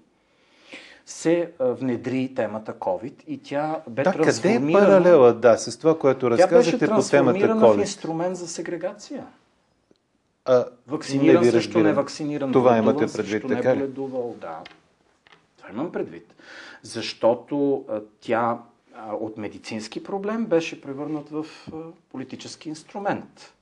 се 1.05 1.51
внедри 1.59 2.33
темата 2.35 2.73
COVID 2.73 3.23
и 3.27 3.43
тя 3.43 3.81
бе 3.89 4.03
да, 4.03 4.11
трансформирана... 4.11 4.65
къде 4.65 4.79
е 4.79 4.81
паралела, 4.81 5.33
да, 5.33 5.57
с 5.57 5.77
това, 5.77 5.99
което 5.99 6.31
разказахте 6.31 6.87
по 6.87 7.01
темата 7.01 7.39
COVID? 7.39 7.77
в 7.77 7.79
инструмент 7.79 8.37
за 8.37 8.47
сегрегация. 8.47 9.25
А, 10.45 10.65
Вакциниран 10.87 11.45
също 11.45 11.79
невакциниран. 11.79 12.51
Това 12.51 12.77
имате 12.77 13.05
предвид, 13.17 13.47
така 13.47 13.75
ли? 13.75 13.87
да. 14.41 14.59
Това 15.63 15.73
имам 15.73 15.91
предвид. 15.91 16.35
Защото 16.81 17.85
тя 18.19 18.59
от 19.19 19.37
медицински 19.37 20.03
проблем 20.03 20.45
беше 20.45 20.81
превърнат 20.81 21.29
в 21.29 21.45
политически 22.11 22.69
инструмент. 22.69 23.53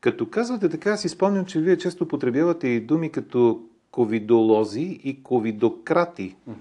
Като 0.00 0.30
казвате 0.30 0.68
така, 0.68 0.96
си 0.96 1.08
спомням, 1.08 1.46
че 1.46 1.60
вие 1.60 1.78
често 1.78 2.08
потребявате 2.08 2.68
и 2.68 2.80
думи 2.80 3.12
като 3.12 3.62
ковидолози 3.90 5.00
и 5.04 5.22
ковидократи. 5.22 6.36
Mm-hmm. 6.48 6.54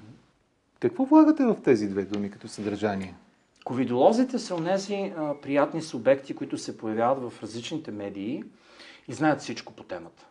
Какво 0.79 1.05
влагате 1.05 1.45
в 1.45 1.57
тези 1.63 1.87
две 1.87 2.03
думи 2.03 2.31
като 2.31 2.47
съдържание? 2.47 3.15
Ковидолозите 3.63 4.39
са 4.39 4.55
онези 4.55 5.13
а, 5.17 5.33
приятни 5.41 5.81
субекти, 5.81 6.35
които 6.35 6.57
се 6.57 6.77
появяват 6.77 7.31
в 7.31 7.43
различните 7.43 7.91
медии 7.91 8.43
и 9.07 9.13
знаят 9.13 9.39
всичко 9.39 9.73
по 9.73 9.83
темата. 9.83 10.25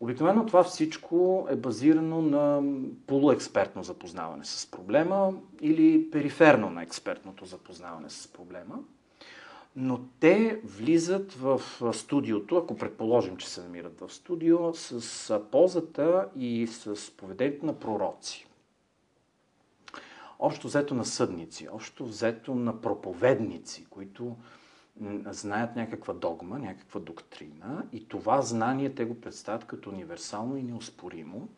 Обикновено 0.00 0.46
това 0.46 0.64
всичко 0.64 1.46
е 1.50 1.56
базирано 1.56 2.22
на 2.22 2.62
полуекспертно 3.06 3.82
запознаване 3.82 4.44
с 4.44 4.70
проблема 4.70 5.32
или 5.60 6.10
периферно 6.10 6.70
на 6.70 6.82
експертното 6.82 7.44
запознаване 7.44 8.10
с 8.10 8.28
проблема. 8.28 8.78
Но 9.76 10.00
те 10.20 10.60
влизат 10.64 11.32
в 11.32 11.62
студиото, 11.92 12.56
ако 12.56 12.76
предположим, 12.76 13.36
че 13.36 13.48
се 13.48 13.62
намират 13.62 14.00
в 14.00 14.12
студио, 14.12 14.74
с 14.74 15.40
ползата 15.50 16.28
и 16.36 16.66
с 16.66 17.16
поведението 17.16 17.66
на 17.66 17.78
пророци. 17.78 18.46
Общо 20.38 20.66
взето 20.66 20.94
на 20.94 21.04
съдници, 21.04 21.68
общо 21.72 22.06
взето 22.06 22.54
на 22.54 22.80
проповедници, 22.80 23.86
които 23.90 24.36
знаят 25.30 25.76
някаква 25.76 26.14
догма, 26.14 26.58
някаква 26.58 27.00
доктрина 27.00 27.86
и 27.92 28.08
това 28.08 28.42
знание 28.42 28.94
те 28.94 29.04
го 29.04 29.20
представят 29.20 29.64
като 29.64 29.90
универсално 29.90 30.56
и 30.56 30.62
неоспоримо, 30.62 31.48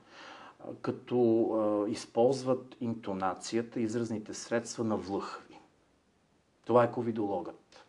като 0.83 1.49
а, 1.53 1.91
използват 1.91 2.77
интонацията, 2.81 3.81
изразните 3.81 4.35
средства 4.35 4.85
на 4.85 4.97
влъхви. 4.97 5.59
Това 6.65 6.85
е 6.85 6.93
ковидологът. 6.93 7.87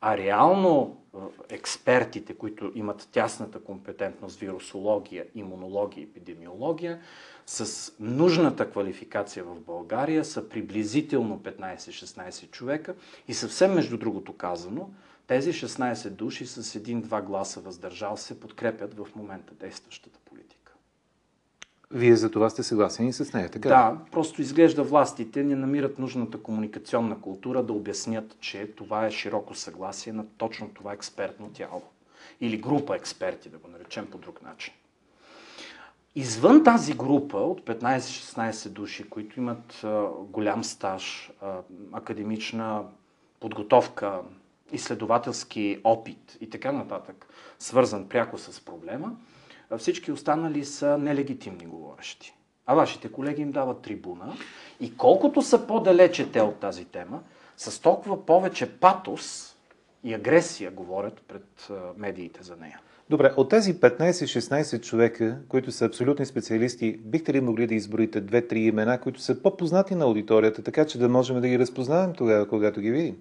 А 0.00 0.16
реално 0.16 0.96
експертите, 1.48 2.34
които 2.34 2.72
имат 2.74 3.08
тясната 3.12 3.60
компетентност 3.60 4.38
вирусология, 4.38 5.26
имунология, 5.34 6.04
епидемиология, 6.04 7.00
с 7.46 7.92
нужната 8.00 8.70
квалификация 8.70 9.44
в 9.44 9.60
България 9.60 10.24
са 10.24 10.48
приблизително 10.48 11.38
15-16 11.38 12.50
човека 12.50 12.94
и 13.28 13.34
съвсем 13.34 13.74
между 13.74 13.98
другото 13.98 14.32
казано, 14.32 14.90
тези 15.26 15.52
16 15.52 16.10
души 16.10 16.46
с 16.46 16.74
един-два 16.74 17.22
гласа 17.22 17.60
въздържал 17.60 18.16
се 18.16 18.40
подкрепят 18.40 18.94
в 18.94 19.06
момента 19.16 19.54
действащата 19.54 20.18
политика. 20.24 20.55
Вие 21.90 22.16
за 22.16 22.30
това 22.30 22.50
сте 22.50 22.62
съгласени 22.62 23.12
с 23.12 23.32
нея, 23.32 23.48
така 23.50 23.68
Да, 23.68 23.98
просто 24.12 24.42
изглежда 24.42 24.82
властите 24.82 25.42
не 25.42 25.56
намират 25.56 25.98
нужната 25.98 26.42
комуникационна 26.42 27.20
култура 27.20 27.62
да 27.62 27.72
обяснят, 27.72 28.36
че 28.40 28.66
това 28.76 29.06
е 29.06 29.10
широко 29.10 29.54
съгласие 29.54 30.12
на 30.12 30.26
точно 30.36 30.68
това 30.68 30.92
експертно 30.92 31.50
тяло. 31.54 31.82
Или 32.40 32.58
група 32.58 32.96
експерти, 32.96 33.48
да 33.48 33.58
го 33.58 33.68
наречем 33.68 34.06
по 34.06 34.18
друг 34.18 34.42
начин. 34.42 34.74
Извън 36.14 36.64
тази 36.64 36.94
група 36.94 37.36
от 37.36 37.60
15-16 37.60 38.68
души, 38.68 39.08
които 39.08 39.40
имат 39.40 39.84
голям 40.28 40.64
стаж, 40.64 41.32
академична 41.92 42.82
подготовка, 43.40 44.20
изследователски 44.72 45.80
опит 45.84 46.38
и 46.40 46.50
така 46.50 46.72
нататък, 46.72 47.26
свързан 47.58 48.08
пряко 48.08 48.38
с 48.38 48.60
проблема, 48.60 49.16
всички 49.78 50.12
останали 50.12 50.64
са 50.64 50.98
нелегитимни 50.98 51.66
говорещи. 51.66 52.34
А 52.66 52.74
вашите 52.74 53.12
колеги 53.12 53.42
им 53.42 53.52
дават 53.52 53.82
трибуна 53.82 54.36
и 54.80 54.96
колкото 54.96 55.42
са 55.42 55.66
по-далече 55.66 56.32
те 56.32 56.40
от 56.40 56.60
тази 56.60 56.84
тема, 56.84 57.20
с 57.56 57.80
толкова 57.82 58.26
повече 58.26 58.70
патос 58.70 59.56
и 60.04 60.14
агресия 60.14 60.70
говорят 60.70 61.22
пред 61.28 61.68
медиите 61.96 62.42
за 62.42 62.56
нея. 62.56 62.80
Добре, 63.10 63.32
от 63.36 63.50
тези 63.50 63.80
15-16 63.80 64.82
човека, 64.82 65.38
които 65.48 65.72
са 65.72 65.84
абсолютни 65.84 66.26
специалисти, 66.26 67.00
бихте 67.04 67.32
ли 67.32 67.40
могли 67.40 67.66
да 67.66 67.74
изброите 67.74 68.20
две-три 68.20 68.60
имена, 68.60 69.00
които 69.00 69.20
са 69.20 69.42
по-познати 69.42 69.94
на 69.94 70.04
аудиторията, 70.04 70.62
така 70.62 70.86
че 70.86 70.98
да 70.98 71.08
можем 71.08 71.40
да 71.40 71.48
ги 71.48 71.58
разпознаем 71.58 72.12
тогава, 72.12 72.48
когато 72.48 72.80
ги 72.80 72.90
видим? 72.90 73.16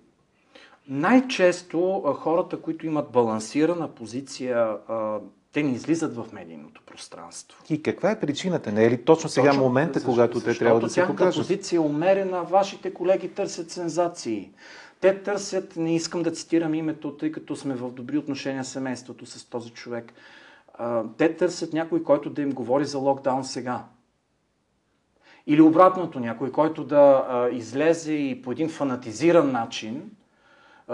Най-често 0.87 2.01
хората, 2.17 2.61
които 2.61 2.85
имат 2.85 3.11
балансирана 3.11 3.87
позиция, 3.87 4.77
те 5.55 5.63
не 5.63 5.71
излизат 5.71 6.15
в 6.15 6.25
медийното 6.33 6.81
пространство. 6.85 7.63
И 7.69 7.83
каква 7.83 8.11
е 8.11 8.19
причината? 8.19 8.71
Не 8.71 8.85
е 8.85 8.91
ли 8.91 9.05
точно 9.05 9.29
сега 9.29 9.49
точно, 9.49 9.63
момента, 9.63 9.99
защо, 9.99 10.11
когато 10.11 10.41
те 10.41 10.57
трябва 10.57 10.79
да 10.79 10.89
се 10.89 11.07
покажат? 11.07 11.41
позиция 11.41 11.77
е 11.77 11.79
умерена, 11.79 12.43
вашите 12.43 12.93
колеги 12.93 13.29
търсят 13.29 13.71
сензации. 13.71 14.51
Те 15.01 15.23
търсят, 15.23 15.75
не 15.75 15.95
искам 15.95 16.23
да 16.23 16.31
цитирам 16.31 16.73
името, 16.73 17.17
тъй 17.17 17.31
като 17.31 17.55
сме 17.55 17.75
в 17.75 17.91
добри 17.91 18.17
отношения 18.17 18.63
с 18.63 18.69
семейството 18.69 19.25
с 19.25 19.45
този 19.45 19.69
човек. 19.69 20.13
Те 21.17 21.35
търсят 21.35 21.73
някой, 21.73 22.03
който 22.03 22.29
да 22.29 22.41
им 22.41 22.51
говори 22.51 22.85
за 22.85 22.97
локдаун 22.97 23.43
сега. 23.43 23.83
Или 25.47 25.61
обратното, 25.61 26.19
някой, 26.19 26.51
който 26.51 26.83
да 26.83 27.49
излезе 27.51 28.13
и 28.13 28.41
по 28.41 28.51
един 28.51 28.69
фанатизиран 28.69 29.51
начин 29.51 30.11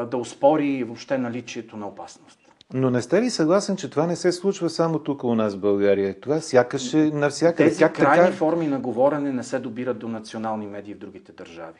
да 0.08 0.18
успори 0.18 0.84
въобще 0.84 1.18
наличието 1.18 1.78
на 1.78 1.88
опасност. 1.88 2.41
Но 2.74 2.90
не 2.90 3.02
сте 3.02 3.22
ли 3.22 3.30
съгласен, 3.30 3.78
че 3.78 3.90
това 3.90 4.08
не 4.08 4.16
се 4.16 4.32
случва 4.32 4.70
само 4.70 5.00
тук 5.00 5.24
у 5.24 5.36
нас 5.36 5.56
в 5.56 5.60
България? 5.60 6.20
Това 6.20 6.42
сякаш 6.42 6.94
е 6.94 6.98
навсякъде. 6.98 7.70
Тези 7.70 7.84
как 7.84 7.96
крайни 7.96 8.26
така... 8.26 8.38
форми 8.38 8.68
на 8.68 8.80
говорене 8.80 9.32
не 9.32 9.44
се 9.44 9.60
добират 9.60 10.00
до 10.00 10.08
национални 10.08 10.68
медии 10.68 10.94
в 10.94 10.98
другите 10.98 11.32
държави. 11.32 11.80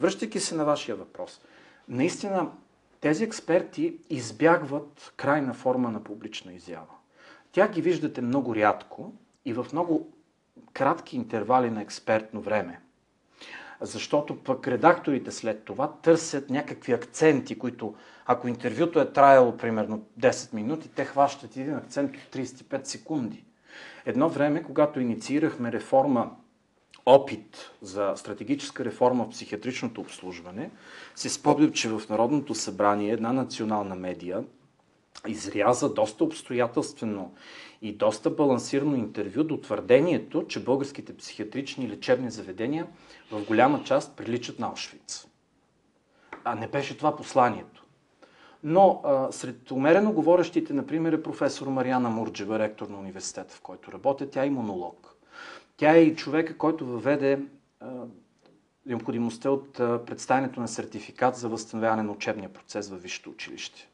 Връщайки 0.00 0.40
се 0.40 0.54
на 0.54 0.64
вашия 0.64 0.96
въпрос– 0.96 1.40
наистина 1.88 2.50
тези 3.00 3.24
експерти 3.24 3.96
избягват 4.10 5.12
крайна 5.16 5.54
форма 5.54 5.90
на 5.90 6.04
публична 6.04 6.52
изява. 6.52 6.94
Тя 7.52 7.68
ги 7.68 7.82
виждате 7.82 8.22
много 8.22 8.54
рядко 8.54 9.12
и 9.44 9.52
в 9.52 9.66
много 9.72 10.08
кратки 10.72 11.16
интервали 11.16 11.70
на 11.70 11.82
експертно 11.82 12.40
време. 12.40 12.80
Защото 13.80 14.36
пък 14.36 14.68
редакторите 14.68 15.30
след 15.30 15.64
това 15.64 15.92
търсят 15.92 16.50
някакви 16.50 16.92
акценти, 16.92 17.58
които 17.58 17.94
ако 18.30 18.48
интервюто 18.48 19.00
е 19.00 19.12
траяло 19.12 19.56
примерно 19.56 20.06
10 20.20 20.54
минути, 20.54 20.88
те 20.88 21.04
хващат 21.04 21.56
един 21.56 21.76
акцент 21.76 22.16
от 22.16 22.34
35 22.34 22.84
секунди. 22.84 23.44
Едно 24.06 24.28
време, 24.28 24.62
когато 24.62 25.00
инициирахме 25.00 25.72
реформа 25.72 26.30
опит 27.06 27.70
за 27.82 28.12
стратегическа 28.16 28.84
реформа 28.84 29.24
в 29.24 29.30
психиатричното 29.30 30.00
обслужване, 30.00 30.70
се 31.14 31.28
спомням, 31.28 31.72
че 31.72 31.88
в 31.88 32.02
Народното 32.10 32.54
събрание 32.54 33.12
една 33.12 33.32
национална 33.32 33.94
медия 33.94 34.44
изряза 35.26 35.94
доста 35.94 36.24
обстоятелствено 36.24 37.34
и 37.82 37.92
доста 37.92 38.30
балансирано 38.30 38.96
интервю 38.96 39.44
до 39.44 39.60
твърдението, 39.60 40.46
че 40.46 40.64
българските 40.64 41.16
психиатрични 41.16 41.88
лечебни 41.88 42.30
заведения 42.30 42.86
в 43.30 43.44
голяма 43.44 43.84
част 43.84 44.16
приличат 44.16 44.58
на 44.58 44.66
Аушвиц. 44.66 45.26
А 46.44 46.54
не 46.54 46.68
беше 46.68 46.96
това 46.96 47.16
посланието. 47.16 47.77
Но 48.64 49.00
а, 49.04 49.32
сред 49.32 49.70
умерено 49.70 50.12
говорещите, 50.12 50.72
например, 50.72 51.12
е 51.12 51.22
професор 51.22 51.66
Мариана 51.66 52.10
Мурджева, 52.10 52.58
ректор 52.58 52.88
на 52.88 52.98
университета, 52.98 53.54
в 53.54 53.60
който 53.60 53.92
работя. 53.92 54.30
Тя 54.30 54.42
е 54.42 54.46
имунолог. 54.46 55.16
Тя 55.76 55.96
е 55.96 56.00
и 56.00 56.16
човека, 56.16 56.58
който 56.58 56.86
въведе 56.86 57.40
а, 57.80 57.86
необходимостта 58.86 59.50
от 59.50 59.80
а, 59.80 60.04
представянето 60.04 60.60
на 60.60 60.68
сертификат 60.68 61.36
за 61.36 61.48
възстановяване 61.48 62.02
на 62.02 62.12
учебния 62.12 62.52
процес 62.52 62.88
във 62.88 63.02
висшето 63.02 63.30
училище. 63.30 63.88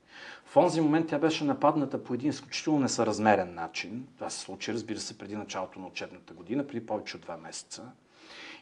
В 0.44 0.57
онзи 0.57 0.81
момент 0.81 1.09
тя 1.09 1.18
беше 1.18 1.44
нападната 1.44 2.05
по 2.05 2.14
един 2.14 2.31
изключително 2.31 2.81
несъразмерен 2.81 3.55
начин. 3.55 4.07
Това 4.14 4.31
се 4.31 4.40
случи, 4.40 4.72
разбира 4.72 5.00
се, 5.00 5.18
преди 5.18 5.37
началото 5.37 5.81
на 5.81 5.87
учебната 5.87 6.35
година, 6.35 6.66
преди 6.66 6.87
повече 6.87 7.16
от 7.16 7.22
два 7.22 7.37
месеца. 7.37 7.83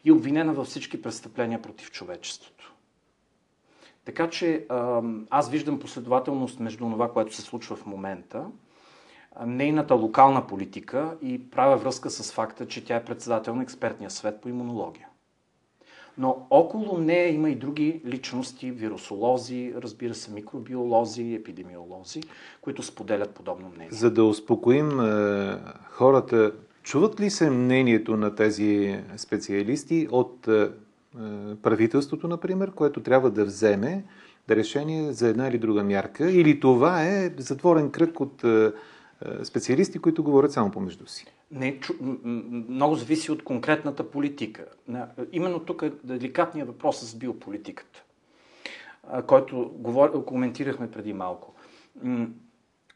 И 0.05 0.13
обвинена 0.13 0.53
във 0.53 0.67
всички 0.67 1.03
престъпления 1.03 1.63
против 1.63 1.91
човечеството. 1.91 2.72
Така 4.05 4.31
че 4.31 4.67
аз 5.31 5.51
виждам 5.51 5.79
последователност 5.79 6.61
между 6.61 6.85
това, 6.85 7.13
което 7.13 7.35
се 7.35 7.43
случва 7.43 7.77
в 7.77 7.87
момента 7.87 8.47
нейната 9.47 9.95
локална 9.95 10.47
политика 10.47 11.17
и 11.23 11.51
правя 11.51 11.77
връзка 11.77 12.11
с 12.11 12.33
факта, 12.33 12.67
че 12.67 12.85
тя 12.85 12.97
е 12.97 13.05
председател 13.05 13.55
на 13.55 13.63
експертния 13.63 14.11
свет 14.11 14.41
по 14.41 14.49
имунология. 14.49 15.09
Но 16.19 16.47
около 16.51 16.99
нея 16.99 17.35
има 17.35 17.51
и 17.51 17.55
други 17.55 18.01
личности, 18.07 18.71
вирусолози, 18.71 19.73
разбира 19.77 20.15
се, 20.15 20.31
микробиолози, 20.31 21.35
епидемиолози, 21.35 22.23
които 22.61 22.83
споделят 22.83 23.31
подобно 23.31 23.69
мнение. 23.69 23.93
За 23.93 24.11
да 24.11 24.25
успокоим 24.25 25.01
е, 25.01 25.59
хората, 25.85 26.53
чуват 26.83 27.21
ли 27.21 27.31
се 27.31 27.51
мнението 27.51 28.17
на 28.17 28.35
тези 28.35 29.01
специалисти 29.17 30.09
от 30.11 30.49
е, 30.49 30.71
правителството, 31.63 32.29
например, 32.29 32.73
което 32.73 33.03
трябва 33.03 33.31
да 33.31 33.45
вземе 33.45 34.05
решение 34.51 35.13
за 35.13 35.29
една 35.29 35.49
или 35.49 35.59
друга 35.59 35.85
мярка, 35.85 36.31
или 36.31 36.61
това 36.61 37.05
е 37.05 37.35
затворен 37.39 37.91
кръг 37.91 38.21
от 38.21 38.45
е, 38.45 38.67
е, 38.67 39.45
специалисти, 39.45 39.99
които 39.99 40.25
говорят 40.25 40.53
само 40.53 40.71
помежду 40.71 41.07
си. 41.07 41.27
Не, 41.51 41.81
чу, 41.81 41.93
много 42.69 42.95
зависи 42.95 43.33
от 43.33 43.45
конкретната 43.45 44.11
политика. 44.11 44.65
Именно 45.33 45.61
тук 45.61 45.83
е 45.83 45.93
деликатният 46.05 46.69
въпрос 46.69 47.01
с 47.01 47.15
биополитиката, 47.15 48.03
който 49.27 49.71
говор, 49.75 50.25
коментирахме 50.25 50.91
преди 50.91 51.13
малко. 51.13 51.55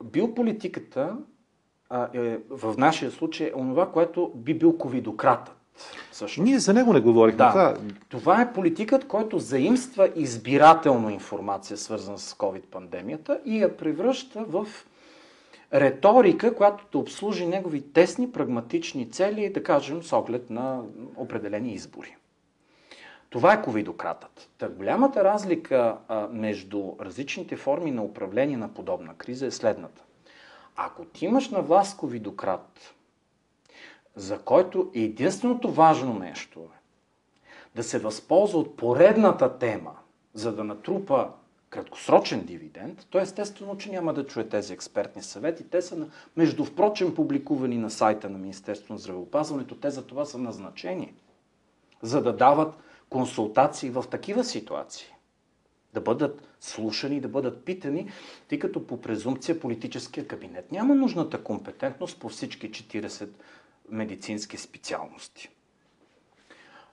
Биополитиката 0.04 1.16
е, 2.14 2.38
в 2.50 2.74
нашия 2.78 3.10
случай 3.10 3.46
е 3.46 3.58
онова, 3.58 3.92
което 3.92 4.32
би 4.34 4.58
бил 4.58 4.78
ковидократът. 4.78 5.55
Също. 6.12 6.42
Ние 6.42 6.58
за 6.58 6.74
него 6.74 6.92
не 6.92 7.00
говорихме. 7.00 7.36
Да. 7.36 7.50
Това... 7.50 7.74
това 8.08 8.42
е 8.42 8.52
политикът, 8.52 9.06
който 9.06 9.38
заимства 9.38 10.10
избирателно 10.16 11.10
информация, 11.10 11.76
свързана 11.76 12.18
с 12.18 12.34
COVID-пандемията 12.34 13.40
и 13.44 13.58
я 13.58 13.76
превръща 13.76 14.44
в 14.44 14.66
риторика, 15.74 16.54
която 16.54 16.84
да 16.92 16.98
обслужи 16.98 17.46
негови 17.46 17.82
тесни, 17.92 18.32
прагматични 18.32 19.10
цели, 19.10 19.52
да 19.52 19.62
кажем, 19.62 20.02
с 20.02 20.12
оглед 20.12 20.50
на 20.50 20.82
определени 21.16 21.74
избори. 21.74 22.16
Това 23.30 23.52
е 23.52 23.62
ковидократът. 23.62 24.50
Та 24.58 24.68
голямата 24.68 25.24
разлика 25.24 25.96
а, 26.08 26.28
между 26.32 26.92
различните 27.00 27.56
форми 27.56 27.90
на 27.90 28.02
управление 28.02 28.56
на 28.56 28.68
подобна 28.68 29.14
криза 29.14 29.46
е 29.46 29.50
следната. 29.50 30.02
Ако 30.76 31.04
ти 31.04 31.24
имаш 31.24 31.48
на 31.48 31.62
власт 31.62 31.96
ковидократ, 31.96 32.94
за 34.16 34.38
който 34.38 34.90
единственото 34.94 35.70
важно 35.70 36.18
нещо 36.18 36.60
е 36.60 36.76
да 37.74 37.82
се 37.82 37.98
възползва 37.98 38.58
от 38.58 38.76
поредната 38.76 39.58
тема, 39.58 39.92
за 40.34 40.52
да 40.52 40.64
натрупа 40.64 41.28
краткосрочен 41.70 42.44
дивиденд, 42.44 43.06
то 43.10 43.18
естествено, 43.18 43.76
че 43.76 43.90
няма 43.90 44.14
да 44.14 44.26
чуе 44.26 44.48
тези 44.48 44.72
експертни 44.72 45.22
съвети. 45.22 45.64
Те 45.64 45.82
са, 45.82 46.08
между 46.36 46.64
впрочем, 46.64 47.14
публикувани 47.14 47.78
на 47.78 47.90
сайта 47.90 48.30
на 48.30 48.38
Министерството 48.38 48.92
на 48.92 48.98
здравеопазването. 48.98 49.74
Те 49.74 49.90
за 49.90 50.06
това 50.06 50.24
са 50.24 50.38
назначени, 50.38 51.14
за 52.02 52.22
да 52.22 52.36
дават 52.36 52.74
консултации 53.10 53.90
в 53.90 54.04
такива 54.10 54.44
ситуации. 54.44 55.06
Да 55.94 56.00
бъдат 56.00 56.42
слушани, 56.60 57.20
да 57.20 57.28
бъдат 57.28 57.64
питани, 57.64 58.10
тъй 58.48 58.58
като 58.58 58.86
по 58.86 59.00
презумпция 59.00 59.60
политическия 59.60 60.26
кабинет 60.26 60.72
няма 60.72 60.94
нужната 60.94 61.44
компетентност 61.44 62.20
по 62.20 62.28
всички 62.28 62.70
40 62.70 63.28
медицински 63.90 64.56
специалности. 64.56 65.48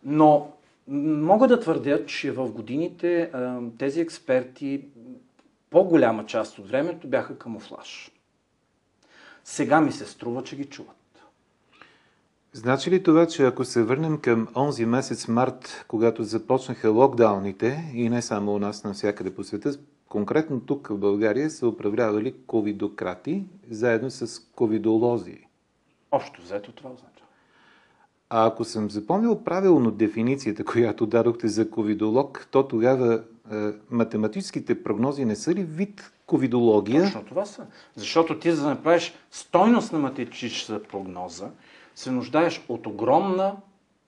Но 0.03 0.51
мога 0.87 1.47
да 1.47 1.59
твърдя, 1.59 2.05
че 2.05 2.31
в 2.31 2.51
годините 2.51 3.31
тези 3.77 4.01
експерти 4.01 4.85
по-голяма 5.69 6.25
част 6.25 6.59
от 6.59 6.69
времето 6.69 7.07
бяха 7.07 7.37
камуфлаж. 7.37 8.11
Сега 9.43 9.81
ми 9.81 9.91
се 9.91 10.05
струва, 10.05 10.43
че 10.43 10.55
ги 10.55 10.65
чуват. 10.65 10.95
Значи 12.53 12.91
ли 12.91 13.03
това, 13.03 13.27
че 13.27 13.45
ако 13.45 13.65
се 13.65 13.83
върнем 13.83 14.17
към 14.17 14.47
онзи 14.55 14.85
месец 14.85 15.27
март, 15.27 15.85
когато 15.87 16.23
започнаха 16.23 16.89
локдауните 16.89 17.91
и 17.93 18.09
не 18.09 18.21
само 18.21 18.53
у 18.53 18.59
нас, 18.59 18.83
навсякъде 18.83 19.35
по 19.35 19.43
света, 19.43 19.73
конкретно 20.09 20.59
тук 20.59 20.87
в 20.87 20.97
България 20.97 21.49
са 21.49 21.67
управлявали 21.67 22.35
ковидократи 22.47 23.45
заедно 23.69 24.11
с 24.11 24.39
ковидолози? 24.39 25.47
Общо 26.13 26.41
взето 26.41 26.71
това 26.71 26.89
означава. 26.89 27.27
А 28.29 28.47
ако 28.47 28.63
съм 28.63 28.89
запомнил 28.89 29.43
правилно 29.43 29.91
дефиницията, 29.91 30.65
която 30.65 31.05
дадохте 31.05 31.47
за 31.47 31.69
ковидолог, 31.69 32.47
то 32.51 32.67
тогава 32.67 33.23
е, 33.51 33.55
математическите 33.89 34.83
прогнози 34.83 35.25
не 35.25 35.35
са 35.35 35.53
ли 35.53 35.63
вид 35.63 36.11
ковидология? 36.25 37.03
Точно 37.03 37.25
това 37.25 37.45
са. 37.45 37.65
Защото 37.95 38.39
ти 38.39 38.51
за 38.51 38.63
да 38.63 38.69
направиш 38.69 39.13
стойност 39.31 39.93
на 39.93 39.99
математическа 39.99 40.83
прогноза, 40.83 41.49
се 41.95 42.11
нуждаеш 42.11 42.65
от 42.69 42.87
огромна 42.87 43.55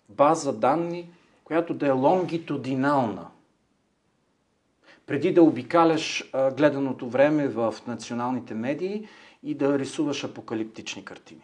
база 0.09 0.53
данни, 0.53 1.09
която 1.43 1.73
да 1.73 1.87
е 1.87 1.91
лонгитудинална. 1.91 3.27
Преди 5.07 5.33
да 5.33 5.43
обикаляш 5.43 6.31
гледаното 6.57 7.09
време 7.09 7.47
в 7.47 7.75
националните 7.87 8.53
медии 8.53 9.07
и 9.43 9.55
да 9.55 9.79
рисуваш 9.79 10.23
апокалиптични 10.23 11.05
картини. 11.05 11.41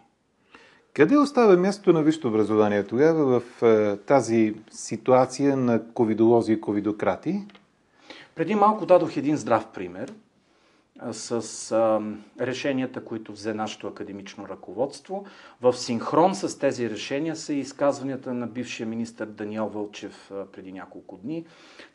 Къде 0.94 1.18
остава 1.18 1.58
мястото 1.58 1.94
на 1.94 2.04
висшето 2.04 2.28
образование 2.28 2.84
тогава 2.84 3.40
в 3.40 3.64
е, 3.64 3.98
тази 3.98 4.56
ситуация 4.72 5.58
на 5.58 5.94
ковидолози 5.94 6.54
и 6.54 6.62
ковидократи? 6.62 7.42
Преди 8.36 8.56
малко 8.56 8.86
дадох 8.86 9.18
един 9.18 9.38
здрав 9.38 9.68
пример– 9.74 10.14
с 11.12 11.32
а, 11.72 12.02
решенията, 12.46 13.06
които 13.06 13.32
взе 13.32 13.54
нашето 13.54 13.88
академично 13.88 14.48
ръководство. 14.48 15.26
В 15.62 15.74
синхрон 15.74 16.36
с 16.36 16.60
тези 16.60 16.90
решения 16.90 17.36
са 17.36 17.54
и 17.54 17.60
изказванията 17.60 18.34
на 18.34 18.48
бившия 18.48 18.88
министр 18.88 19.26
Даниел 19.26 19.68
Вълчев 19.68 20.32
а, 20.32 20.46
преди 20.46 20.72
няколко 20.72 21.18
дни, 21.18 21.46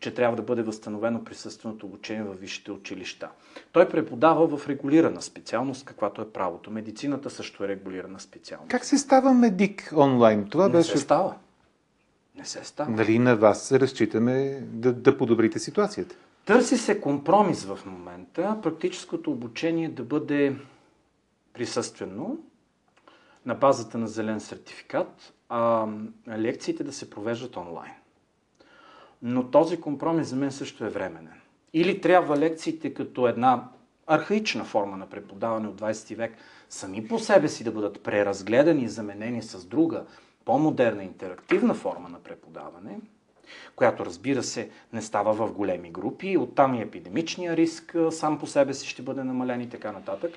че 0.01 0.15
трябва 0.15 0.37
да 0.37 0.43
бъде 0.43 0.63
възстановено 0.63 1.25
присъственото 1.25 1.87
обучение 1.87 2.23
в 2.23 2.35
висшите 2.35 2.73
училища. 2.73 3.29
Той 3.73 3.89
преподава 3.89 4.57
в 4.57 4.69
регулирана 4.69 5.23
специалност, 5.23 5.85
каквато 5.85 6.23
е 6.23 6.31
правото. 6.31 6.71
Медицината 6.71 7.31
също 7.31 7.65
е 7.65 7.69
регулирана 7.69 8.21
специалност. 8.21 8.71
Как 8.71 8.85
се 8.85 8.99
става 8.99 9.35
медик 9.35 9.93
онлайн? 9.97 10.49
Това 10.49 10.67
Не 10.67 10.73
беше... 10.73 10.91
се 10.91 10.99
става. 10.99 11.35
Не 12.39 12.45
се 12.45 12.65
става. 12.65 12.91
Нали 12.91 13.19
на 13.19 13.37
вас 13.37 13.73
разчитаме 13.73 14.61
да, 14.63 14.93
да 14.93 15.19
подобрите 15.19 15.59
ситуацията? 15.59 16.17
Търси 16.47 16.77
се 16.77 17.01
компромис 17.01 17.65
в 17.65 17.79
момента, 17.87 18.59
практическото 18.63 19.31
обучение 19.31 19.89
да 19.89 20.03
бъде 20.03 20.57
присъствено 21.53 22.39
на 23.47 23.55
базата 23.55 23.99
на 23.99 24.09
зелен 24.09 24.41
сертификат, 24.41 25.35
а 25.49 25.89
лекциите 26.29 26.85
да 26.85 26.93
се 26.93 27.11
провеждат 27.11 27.57
онлайн. 27.57 27.93
Но 29.23 29.51
този 29.51 29.81
компромис 29.81 30.29
за 30.29 30.37
мен 30.37 30.53
също 30.53 30.85
е 30.85 30.89
временен. 30.89 31.41
Или 31.73 32.01
трябва 32.01 32.37
лекциите 32.37 32.95
като 32.95 33.29
една 33.29 33.69
архаична 34.07 34.65
форма 34.65 34.97
на 34.97 35.07
преподаване 35.07 35.69
от 35.69 35.81
20 35.81 36.17
век 36.17 36.37
сами 36.69 37.09
по 37.09 37.19
себе 37.19 37.49
си 37.49 37.65
да 37.65 37.73
бъдат 37.73 38.03
преразгледани 38.03 38.83
и 38.83 38.89
заменени 38.89 39.43
с 39.43 39.67
друга, 39.67 40.05
по-модерна 40.45 41.05
интерактивна 41.05 41.75
форма 41.75 42.09
на 42.09 42.19
преподаване– 42.19 43.01
която 43.77 44.07
разбира 44.07 44.43
се 44.43 44.71
не 44.93 45.03
става 45.03 45.33
в 45.33 45.53
големи 45.53 45.91
групи, 45.91 46.37
оттам 46.37 46.75
и 46.75 46.83
епидемичния 46.83 47.57
риск 47.57 47.97
сам 48.11 48.39
по 48.39 48.47
себе 48.47 48.75
си 48.75 48.89
ще 48.89 49.03
бъде 49.03 49.25
намален 49.25 49.61
и 49.61 49.69
така 49.69 49.93
нататък. 49.93 50.33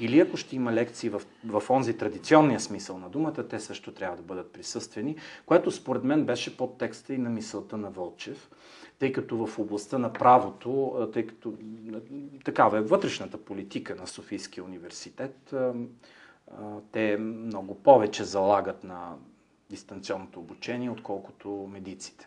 Или 0.00 0.20
ако 0.20 0.36
ще 0.36 0.56
има 0.56 0.72
лекции 0.72 1.08
в, 1.08 1.22
в 1.46 1.62
онзи 1.70 1.96
традиционния 1.96 2.60
смисъл 2.60 2.98
на 2.98 3.08
думата, 3.08 3.48
те 3.48 3.60
също 3.60 3.92
трябва 3.92 4.16
да 4.16 4.22
бъдат 4.22 4.52
присъствени, 4.52 5.16
което 5.46 5.70
според 5.70 6.04
мен 6.04 6.24
беше 6.24 6.56
под 6.56 6.78
текста 6.78 7.14
и 7.14 7.18
на 7.18 7.30
мисълта 7.30 7.76
на 7.76 7.90
Вълчев, 7.90 8.50
тъй 8.98 9.12
като 9.12 9.46
в 9.46 9.58
областта 9.58 9.98
на 9.98 10.12
правото, 10.12 11.10
тъй 11.12 11.26
като 11.26 11.54
такава 12.44 12.78
е 12.78 12.82
вътрешната 12.82 13.38
политика 13.38 13.94
на 13.94 14.06
Софийския 14.06 14.64
университет, 14.64 15.54
те 16.92 17.16
много 17.16 17.74
повече 17.74 18.24
залагат 18.24 18.84
на 18.84 19.16
дистанционното 19.70 20.40
обучение, 20.40 20.90
отколкото 20.90 21.68
медиците 21.72 22.26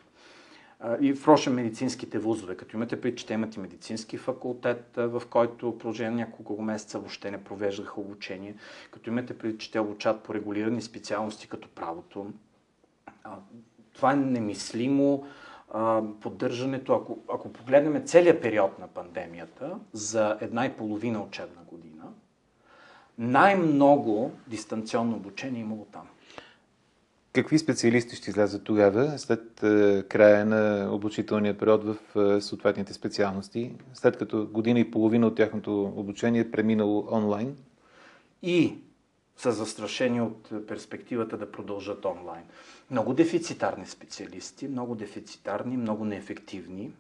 и 1.02 1.14
впрочем 1.14 1.54
медицинските 1.54 2.20
вузове. 2.20 2.58
Като 2.58 2.78
имате 2.78 3.02
предвид, 3.02 3.20
че 3.20 3.26
те 3.26 3.34
имат 3.34 3.56
и 3.56 3.60
медицински 3.60 4.18
факултет, 4.18 4.92
в 4.98 5.24
който 5.30 5.72
в 5.72 5.78
продължение 5.78 6.26
няколко 6.26 6.62
месеца 6.62 7.00
въобще 7.00 7.32
не 7.32 7.44
провеждаха 7.44 8.02
обучение. 8.02 8.56
Като 8.92 9.10
имате 9.10 9.38
предвид, 9.38 9.62
че 9.62 9.72
те 9.72 9.80
обучат 9.80 10.24
по 10.24 10.34
регулирани 10.34 10.82
специалности 10.82 11.48
като 11.48 11.70
правото. 11.70 12.32
Това 13.94 14.12
е 14.12 14.16
немислимо 14.16 15.28
поддържането, 16.22 16.94
ако, 16.94 17.20
ако 17.34 17.54
погледнем 17.54 18.06
целият 18.06 18.42
период 18.42 18.80
на 18.80 18.88
пандемията 18.88 19.80
за 19.94 20.38
една 20.42 20.66
и 20.66 20.74
половина 20.74 21.22
учебна 21.22 21.62
година, 21.68 22.04
най-много 23.18 24.32
дистанционно 24.48 25.16
обучение 25.16 25.60
е 25.60 25.64
имало 25.64 25.86
там. 25.92 26.08
Какви 27.36 27.60
специалисти 27.60 28.16
ще 28.16 28.30
излязат 28.30 28.64
тогава, 28.64 29.20
след 29.20 29.64
е, 29.64 30.04
края 30.04 30.46
на 30.46 30.90
обучителния 30.92 31.58
период 31.58 31.84
в 31.84 32.20
е, 32.20 32.42
съответните 32.42 32.94
специалности, 32.94 33.74
след 33.94 34.18
като 34.18 34.48
година 34.48 34.80
и 34.80 34.92
половина 34.92 35.28
от 35.28 35.36
тяхното 35.36 35.84
обучение 35.96 36.42
е 36.42 36.52
преминало 36.52 37.08
онлайн? 37.12 37.58
И 38.42 38.78
са 39.38 39.52
застрашени 39.52 40.22
от 40.22 40.68
перспективата 40.68 41.38
да 41.38 41.52
продължат 41.52 42.06
онлайн. 42.06 42.44
Много 42.92 43.14
дефицитарни 43.14 43.86
специалисти, 43.86 44.68
много 44.68 44.96
дефицитарни, 44.96 45.78
много 45.78 46.06
неефективни. 46.06 46.92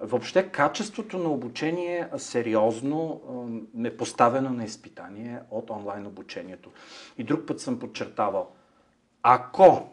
Въобще 0.00 0.48
качеството 0.48 1.18
на 1.18 1.28
обучение 1.28 2.08
сериозно 2.16 3.20
е 3.84 3.96
поставено 3.96 4.50
на 4.50 4.64
изпитание 4.64 5.40
от 5.50 5.70
онлайн 5.70 6.06
обучението. 6.06 6.70
И 7.18 7.24
друг 7.24 7.46
път 7.46 7.60
съм 7.60 7.78
подчертавал– 7.78 8.52
ако 9.22 9.88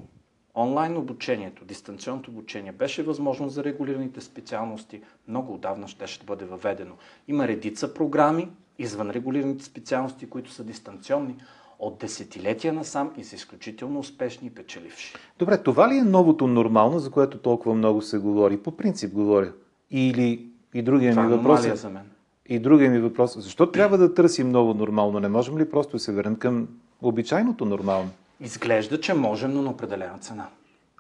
онлайн 0.56 0.98
обучението, 0.98 1.66
дистанционното 1.66 2.32
обучение 2.32 2.72
беше 2.72 3.04
възможно 3.04 3.50
за 3.50 3.64
регулираните 3.64 4.22
специалности, 4.22 5.02
много 5.28 5.54
отдавна 5.54 5.88
ще, 5.88 6.08
ще 6.08 6.26
бъде 6.26 6.46
въведено. 6.46 6.94
Има 7.28 7.48
редица 7.48 7.94
програми 7.94 8.50
извън 8.80 9.10
регулираните 9.10 9.66
специалности, 9.66 10.30
които 10.30 10.52
са 10.52 10.64
дистанционни 10.64 11.36
от 11.80 11.98
десетилетия 12.00 12.74
насам 12.74 13.12
и 13.18 13.24
са 13.24 13.36
изключително 13.36 14.00
успешни 14.00 14.48
и 14.48 14.50
печеливши. 14.50 15.14
Добре, 15.40 15.58
това 15.58 15.90
ли 15.90 15.98
е 15.98 16.04
новото 16.04 16.48
нормално, 16.48 17.00
за 17.00 17.12
което 17.12 17.38
толкова 17.38 17.76
много 17.76 18.02
се 18.02 18.18
говори? 18.18 18.58
По 18.58 18.72
принцип 18.72 19.14
говоря. 19.14 19.52
Или 19.92 20.50
и 20.74 20.82
другия 20.82 21.12
това 21.12 21.24
ми 21.24 21.34
е 21.34 21.38
въпрос 21.38 21.66
е 21.66 21.76
за 21.76 21.90
мен. 21.90 22.10
И 22.46 22.60
другия 22.60 22.92
ми 22.92 23.00
въпрос, 23.00 23.38
защо 23.38 23.72
трябва 23.72 23.98
да 23.98 24.14
търсим 24.14 24.50
ново 24.50 24.74
нормално? 24.74 25.20
Не 25.20 25.28
можем 25.28 25.58
ли 25.58 25.70
просто 25.70 25.92
да 25.92 26.00
се 26.00 26.12
върнем 26.12 26.36
към 26.36 26.68
обичайното 27.02 27.66
нормално? 27.66 28.10
Изглежда, 28.40 29.02
че 29.02 29.14
можем, 29.14 29.54
но 29.54 29.62
на 29.62 29.70
определена 29.70 30.18
цена. 30.18 30.48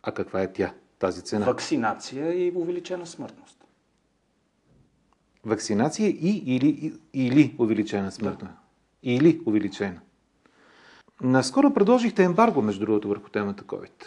А 0.03 0.11
каква 0.11 0.41
е 0.41 0.53
тя, 0.53 0.73
тази 0.99 1.21
цена? 1.21 1.45
Вакцинация 1.45 2.45
и 2.45 2.51
увеличена 2.55 3.05
смъртност. 3.05 3.65
Вакцинация 5.45 6.09
и 6.09 6.43
или, 6.45 6.93
или 7.13 7.55
увеличена 7.59 8.11
смъртност? 8.11 8.53
Да. 8.53 9.09
или 9.11 9.41
увеличена. 9.45 9.99
Наскоро 11.21 11.73
предложихте 11.73 12.23
ембарго, 12.23 12.61
между 12.61 12.85
другото, 12.85 13.07
върху 13.07 13.29
темата 13.29 13.63
COVID. 13.63 14.05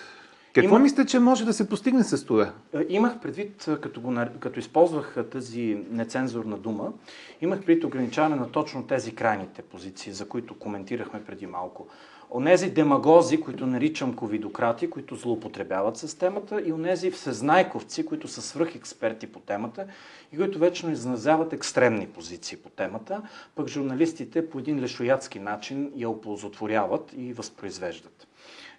Какво 0.54 0.74
Има... 0.74 0.82
мислите, 0.82 1.06
че 1.06 1.18
може 1.18 1.44
да 1.44 1.52
се 1.52 1.68
постигне 1.68 2.04
с 2.04 2.26
това? 2.26 2.52
Е, 2.74 2.86
имах 2.88 3.20
предвид, 3.20 3.68
като, 3.80 4.00
го, 4.00 4.14
като 4.40 4.58
използвах 4.58 5.16
тази 5.30 5.78
нецензурна 5.90 6.58
дума, 6.58 6.92
имах 7.40 7.58
предвид 7.58 7.84
ограничаване 7.84 8.36
на 8.36 8.50
точно 8.50 8.86
тези 8.86 9.14
крайните 9.14 9.62
позиции, 9.62 10.12
за 10.12 10.28
които 10.28 10.58
коментирахме 10.58 11.24
преди 11.24 11.46
малко. 11.46 11.86
Онези 12.30 12.70
демагози, 12.70 13.40
които 13.40 13.66
наричам 13.66 14.16
ковидократи, 14.16 14.90
които 14.90 15.16
злоупотребяват 15.16 15.96
с 15.96 16.18
темата 16.18 16.62
и 16.66 16.72
онези 16.72 17.10
всезнайковци, 17.10 18.06
които 18.06 18.28
са 18.28 18.42
свръхексперти 18.42 19.26
по 19.26 19.40
темата 19.40 19.86
и 20.32 20.36
които 20.36 20.58
вечно 20.58 20.90
изназяват 20.90 21.52
екстремни 21.52 22.06
позиции 22.06 22.58
по 22.58 22.68
темата, 22.68 23.22
пък 23.54 23.68
журналистите 23.68 24.50
по 24.50 24.58
един 24.58 24.80
лешоядски 24.80 25.38
начин 25.38 25.92
я 25.96 26.10
оползотворяват 26.10 27.14
и 27.16 27.32
възпроизвеждат. 27.32 28.26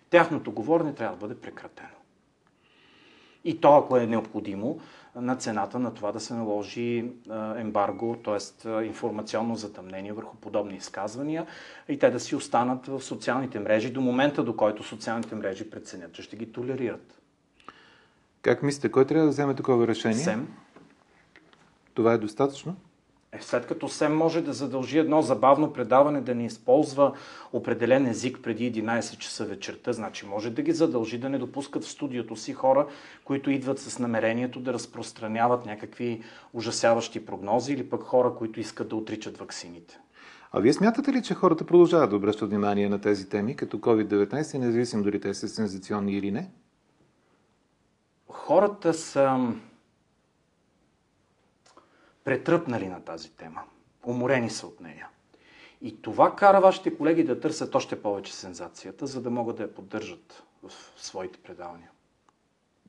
Тяхното 0.09 0.51
говорене 0.51 0.93
трябва 0.93 1.15
да 1.17 1.27
бъде 1.27 1.41
прекратено. 1.41 1.89
И 3.43 3.61
то, 3.61 3.77
ако 3.77 3.97
е 3.97 4.07
необходимо, 4.07 4.79
на 5.15 5.35
цената 5.35 5.79
на 5.79 5.93
това 5.93 6.11
да 6.11 6.19
се 6.19 6.33
наложи 6.33 7.11
ембарго, 7.57 8.15
т.е. 8.25 8.69
информационно 8.85 9.55
затъмнение 9.55 10.13
върху 10.13 10.37
подобни 10.37 10.75
изказвания 10.75 11.45
и 11.89 11.99
те 11.99 12.09
да 12.09 12.19
си 12.19 12.35
останат 12.35 12.87
в 12.87 13.01
социалните 13.01 13.59
мрежи 13.59 13.89
до 13.89 14.01
момента, 14.01 14.43
до 14.43 14.55
който 14.55 14.83
социалните 14.83 15.35
мрежи 15.35 15.69
преценят, 15.69 16.13
че 16.13 16.21
ще 16.21 16.35
ги 16.35 16.51
толерират. 16.51 17.21
Как 18.41 18.63
мислите, 18.63 18.91
кой 18.91 19.05
трябва 19.05 19.25
да 19.25 19.31
вземе 19.31 19.55
такова 19.55 19.87
решение? 19.87 20.17
СЕМ. 20.17 20.47
Това 21.93 22.13
е 22.13 22.17
достатъчно? 22.17 22.75
Е, 23.31 23.41
след 23.41 23.67
като 23.67 23.87
СЕМ 23.87 24.17
може 24.17 24.41
да 24.41 24.53
задължи 24.53 24.97
едно 24.97 25.21
забавно 25.21 25.73
предаване 25.73 26.21
да 26.21 26.35
не 26.35 26.45
използва 26.45 27.13
определен 27.53 28.07
език 28.07 28.39
преди 28.43 28.73
11 28.73 29.17
часа 29.17 29.45
вечерта, 29.45 29.93
значи 29.93 30.25
може 30.25 30.49
да 30.49 30.61
ги 30.61 30.71
задължи 30.71 31.17
да 31.17 31.29
не 31.29 31.37
допускат 31.37 31.83
в 31.83 31.89
студиото 31.89 32.35
си 32.35 32.53
хора, 32.53 32.87
които 33.25 33.51
идват 33.51 33.79
с 33.79 33.99
намерението 33.99 34.59
да 34.59 34.73
разпространяват 34.73 35.65
някакви 35.65 36.23
ужасяващи 36.53 37.25
прогнози 37.25 37.73
или 37.73 37.89
пък 37.89 38.03
хора, 38.03 38.33
които 38.37 38.59
искат 38.59 38.89
да 38.89 38.95
отричат 38.95 39.37
ваксините. 39.37 39.99
А 40.51 40.59
вие 40.59 40.73
смятате 40.73 41.13
ли, 41.13 41.23
че 41.23 41.33
хората 41.33 41.65
продължават 41.65 42.09
да 42.09 42.15
обръщат 42.15 42.49
внимание 42.49 42.89
на 42.89 43.01
тези 43.01 43.29
теми, 43.29 43.55
като 43.55 43.77
COVID-19, 43.77 44.57
независимо 44.57 45.03
дали 45.03 45.19
те 45.19 45.33
са 45.33 45.47
сензационни 45.47 46.13
или 46.13 46.31
не? 46.31 46.49
Хората 48.27 48.93
са 48.93 49.53
претръпнали 52.29 52.87
на 52.87 52.99
тази 53.01 53.31
тема. 53.31 53.61
Уморени 54.05 54.49
са 54.49 54.67
от 54.67 54.81
нея. 54.81 55.07
И 55.81 56.01
това 56.01 56.35
кара 56.35 56.61
вашите 56.61 56.97
колеги 56.97 57.23
да 57.23 57.39
търсят 57.39 57.75
още 57.75 58.01
повече 58.01 58.33
сензацията, 58.33 59.07
за 59.07 59.21
да 59.21 59.29
могат 59.29 59.57
да 59.57 59.63
я 59.63 59.75
поддържат 59.75 60.43
в 60.63 60.71
своите 60.97 61.39
предавания. 61.39 61.89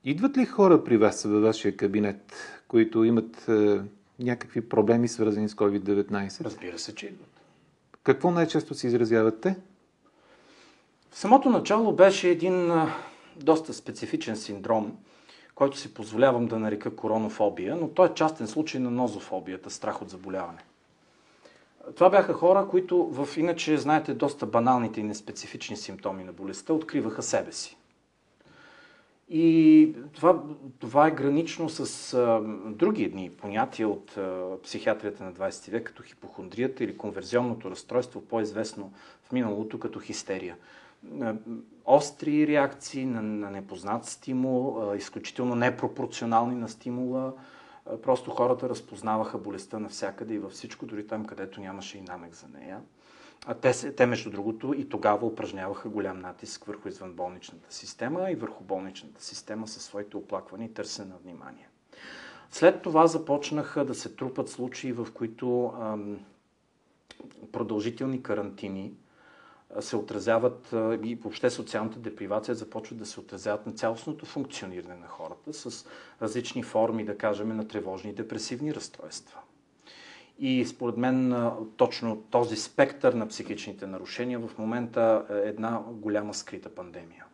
Идват 0.04 0.36
ли 0.36 0.46
хора 0.46 0.84
при 0.84 0.96
вас 0.96 1.22
във 1.22 1.42
вашия 1.42 1.76
кабинет, 1.76 2.34
които 2.68 3.04
имат 3.04 3.48
е, 3.48 3.80
някакви 4.18 4.68
проблеми, 4.68 5.08
свързани 5.08 5.48
с 5.48 5.54
COVID-19? 5.54 6.44
Разбира 6.44 6.78
се, 6.78 6.94
че 6.94 7.06
идват. 7.06 7.40
Какво 8.02 8.30
най-често 8.30 8.74
се 8.74 8.86
изразяват 8.86 9.40
те? 9.40 9.56
В 11.10 11.18
самото 11.18 11.50
начало 11.50 11.92
беше 11.92 12.28
един 12.28 12.70
е, 12.70 12.86
доста 13.36 13.74
специфичен 13.74 14.36
синдром– 14.36 14.96
който 15.60 15.78
си 15.78 15.94
позволявам 15.94 16.46
да 16.46 16.58
нарека 16.58 16.96
коронофобия, 16.96 17.76
но 17.76 17.88
той 17.88 18.08
е 18.08 18.14
частен 18.14 18.46
случай 18.46 18.80
на 18.80 18.90
нозофобията, 18.90 19.70
страх 19.70 20.02
от 20.02 20.10
заболяване. 20.10 20.58
Това 21.96 22.10
бяха 22.10 22.32
хора, 22.32 22.66
които 22.70 23.06
в 23.06 23.28
иначе, 23.36 23.78
знаете, 23.78 24.14
доста 24.14 24.46
баналните 24.46 25.00
и 25.00 25.02
неспецифични 25.02 25.76
симптоми 25.76 26.24
на 26.24 26.32
болестта 26.32 26.72
откриваха 26.72 27.22
себе 27.22 27.52
си. 27.52 27.76
И 29.28 29.94
това, 30.12 30.42
това 30.78 31.06
е 31.06 31.14
гранично 31.14 31.68
с 31.68 32.14
а, 32.14 32.40
други 32.66 33.04
едни 33.04 33.30
понятия 33.30 33.88
от 33.88 34.16
а, 34.16 34.56
психиатрията 34.62 35.24
на 35.24 35.32
20 35.32 35.70
век, 35.70 35.86
като 35.86 36.02
хипохондрията 36.02 36.84
или 36.84 36.96
конверзионното 36.96 37.70
разстройство, 37.70 38.20
по-известно 38.20 38.92
в 39.22 39.32
миналото 39.32 39.78
като 39.78 40.00
хистерия 40.00 40.56
остри 41.84 42.46
реакции 42.46 43.06
на, 43.06 43.22
на 43.22 43.50
непознат 43.50 44.04
стимул, 44.04 44.92
изключително 44.96 45.54
непропорционални 45.54 46.54
на 46.54 46.68
стимула. 46.68 47.32
Просто 48.02 48.30
хората 48.30 48.68
разпознаваха 48.68 49.38
болестта 49.38 49.78
навсякъде 49.78 50.34
и 50.34 50.38
във 50.38 50.52
всичко, 50.52 50.86
дори 50.86 51.06
там, 51.06 51.24
където 51.24 51.60
нямаше 51.60 51.98
и 51.98 52.02
намек 52.02 52.34
за 52.34 52.46
нея. 52.58 52.80
А 53.46 53.54
те, 53.54 53.94
те, 53.94 54.06
между 54.06 54.30
другото, 54.30 54.74
и 54.74 54.88
тогава 54.88 55.26
упражняваха 55.26 55.88
голям 55.88 56.20
натиск 56.20 56.64
върху 56.64 56.88
извънболничната 56.88 57.74
система 57.74 58.30
и 58.30 58.34
върху 58.34 58.64
болничната 58.64 59.24
система 59.24 59.68
със 59.68 59.82
своите 59.82 60.16
оплаквания 60.16 60.66
и 60.66 60.74
търсене 60.74 61.08
на 61.08 61.16
внимание. 61.24 61.68
След 62.50 62.82
това 62.82 63.06
започнаха 63.06 63.84
да 63.84 63.94
се 63.94 64.14
трупат 64.14 64.48
случаи, 64.48 64.92
в 64.92 65.08
които 65.14 65.72
ам, 65.80 66.18
продължителни 67.52 68.22
карантини, 68.22 68.94
се 69.80 69.96
отразяват 69.96 70.68
и 71.02 71.18
въобще 71.22 71.50
социалната 71.50 71.98
депривация 71.98 72.54
започва 72.54 72.96
да 72.96 73.06
се 73.06 73.20
отразяват 73.20 73.66
на 73.66 73.72
цялостното 73.72 74.26
функциониране 74.26 74.96
на 74.96 75.06
хората 75.06 75.52
с 75.52 75.86
различни 76.22 76.62
форми, 76.62 77.04
да 77.04 77.18
кажем, 77.18 77.56
на 77.56 77.68
тревожни 77.68 78.10
и 78.10 78.14
депресивни 78.14 78.74
разстройства. 78.74 79.38
И 80.38 80.66
според 80.66 80.96
мен 80.96 81.50
точно 81.76 82.22
този 82.30 82.56
спектър 82.56 83.12
на 83.12 83.28
психичните 83.28 83.86
нарушения 83.86 84.38
в 84.38 84.58
момента 84.58 85.26
е 85.30 85.48
една 85.48 85.82
голяма 85.88 86.34
скрита 86.34 86.68
пандемия. 86.68 87.24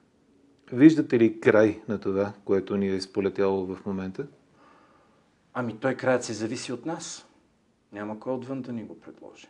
Виждате 0.72 1.18
ли 1.18 1.40
край 1.40 1.80
на 1.88 2.00
това, 2.00 2.32
което 2.44 2.76
ни 2.76 2.88
е 2.88 2.94
изполетяло 2.94 3.66
в 3.66 3.86
момента? 3.86 4.26
Ами 5.54 5.76
той 5.76 5.94
краят 5.94 6.24
си 6.24 6.32
зависи 6.32 6.72
от 6.72 6.86
нас. 6.86 7.26
Няма 7.92 8.20
кой 8.20 8.32
отвън 8.32 8.62
да 8.62 8.72
ни 8.72 8.84
го 8.84 9.00
предложи. 9.00 9.48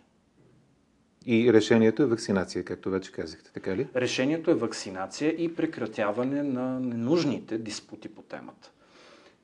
И 1.26 1.52
решението 1.52 2.02
е 2.02 2.06
вакцинация, 2.06 2.64
както 2.64 2.90
вече 2.90 3.12
казахте, 3.12 3.50
така 3.52 3.76
ли? 3.76 3.88
Решението 3.96 4.50
е 4.50 4.54
вакцинация 4.54 5.30
и 5.30 5.54
прекратяване 5.54 6.42
на 6.42 6.80
ненужните 6.80 7.58
диспути 7.58 8.08
по 8.08 8.22
темата. 8.22 8.70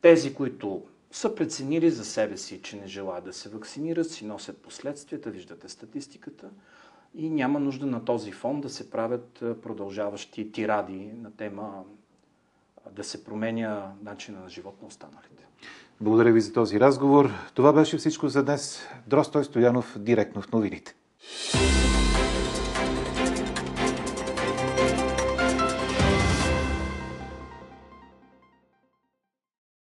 Тези, 0.01 0.35
които 0.35 0.83
са 1.11 1.35
преценили 1.35 1.91
за 1.91 2.05
себе 2.05 2.37
си, 2.37 2.61
че 2.63 2.77
не 2.77 2.87
желаят 2.87 3.25
да 3.25 3.33
се 3.33 3.49
вакцинират, 3.49 4.11
си 4.11 4.25
носят 4.25 4.59
последствията, 4.59 5.31
виждате 5.31 5.69
статистиката, 5.69 6.51
и 7.15 7.31
няма 7.31 7.61
нужда 7.61 7.87
на 7.87 8.05
този 8.05 8.33
фон 8.33 8.61
да 8.61 8.69
се 8.69 8.91
правят 8.91 9.45
продължаващи 9.63 10.53
тиради 10.53 11.11
на 11.23 11.31
тема 11.31 11.85
да 12.93 13.05
се 13.05 13.25
променя 13.25 13.93
начина 14.03 14.41
на 14.41 14.49
живот 14.49 14.83
на 14.83 14.89
останалите. 14.89 15.47
Благодаря 16.01 16.33
ви 16.33 16.41
за 16.41 16.53
този 16.53 16.81
разговор. 16.81 17.31
Това 17.55 17.73
беше 17.73 17.97
всичко 17.97 18.29
за 18.29 18.43
днес. 18.43 18.87
Дростой 19.07 19.45
Стоянов, 19.45 19.99
директно 19.99 20.43
в 20.43 20.53
новините. 20.53 20.95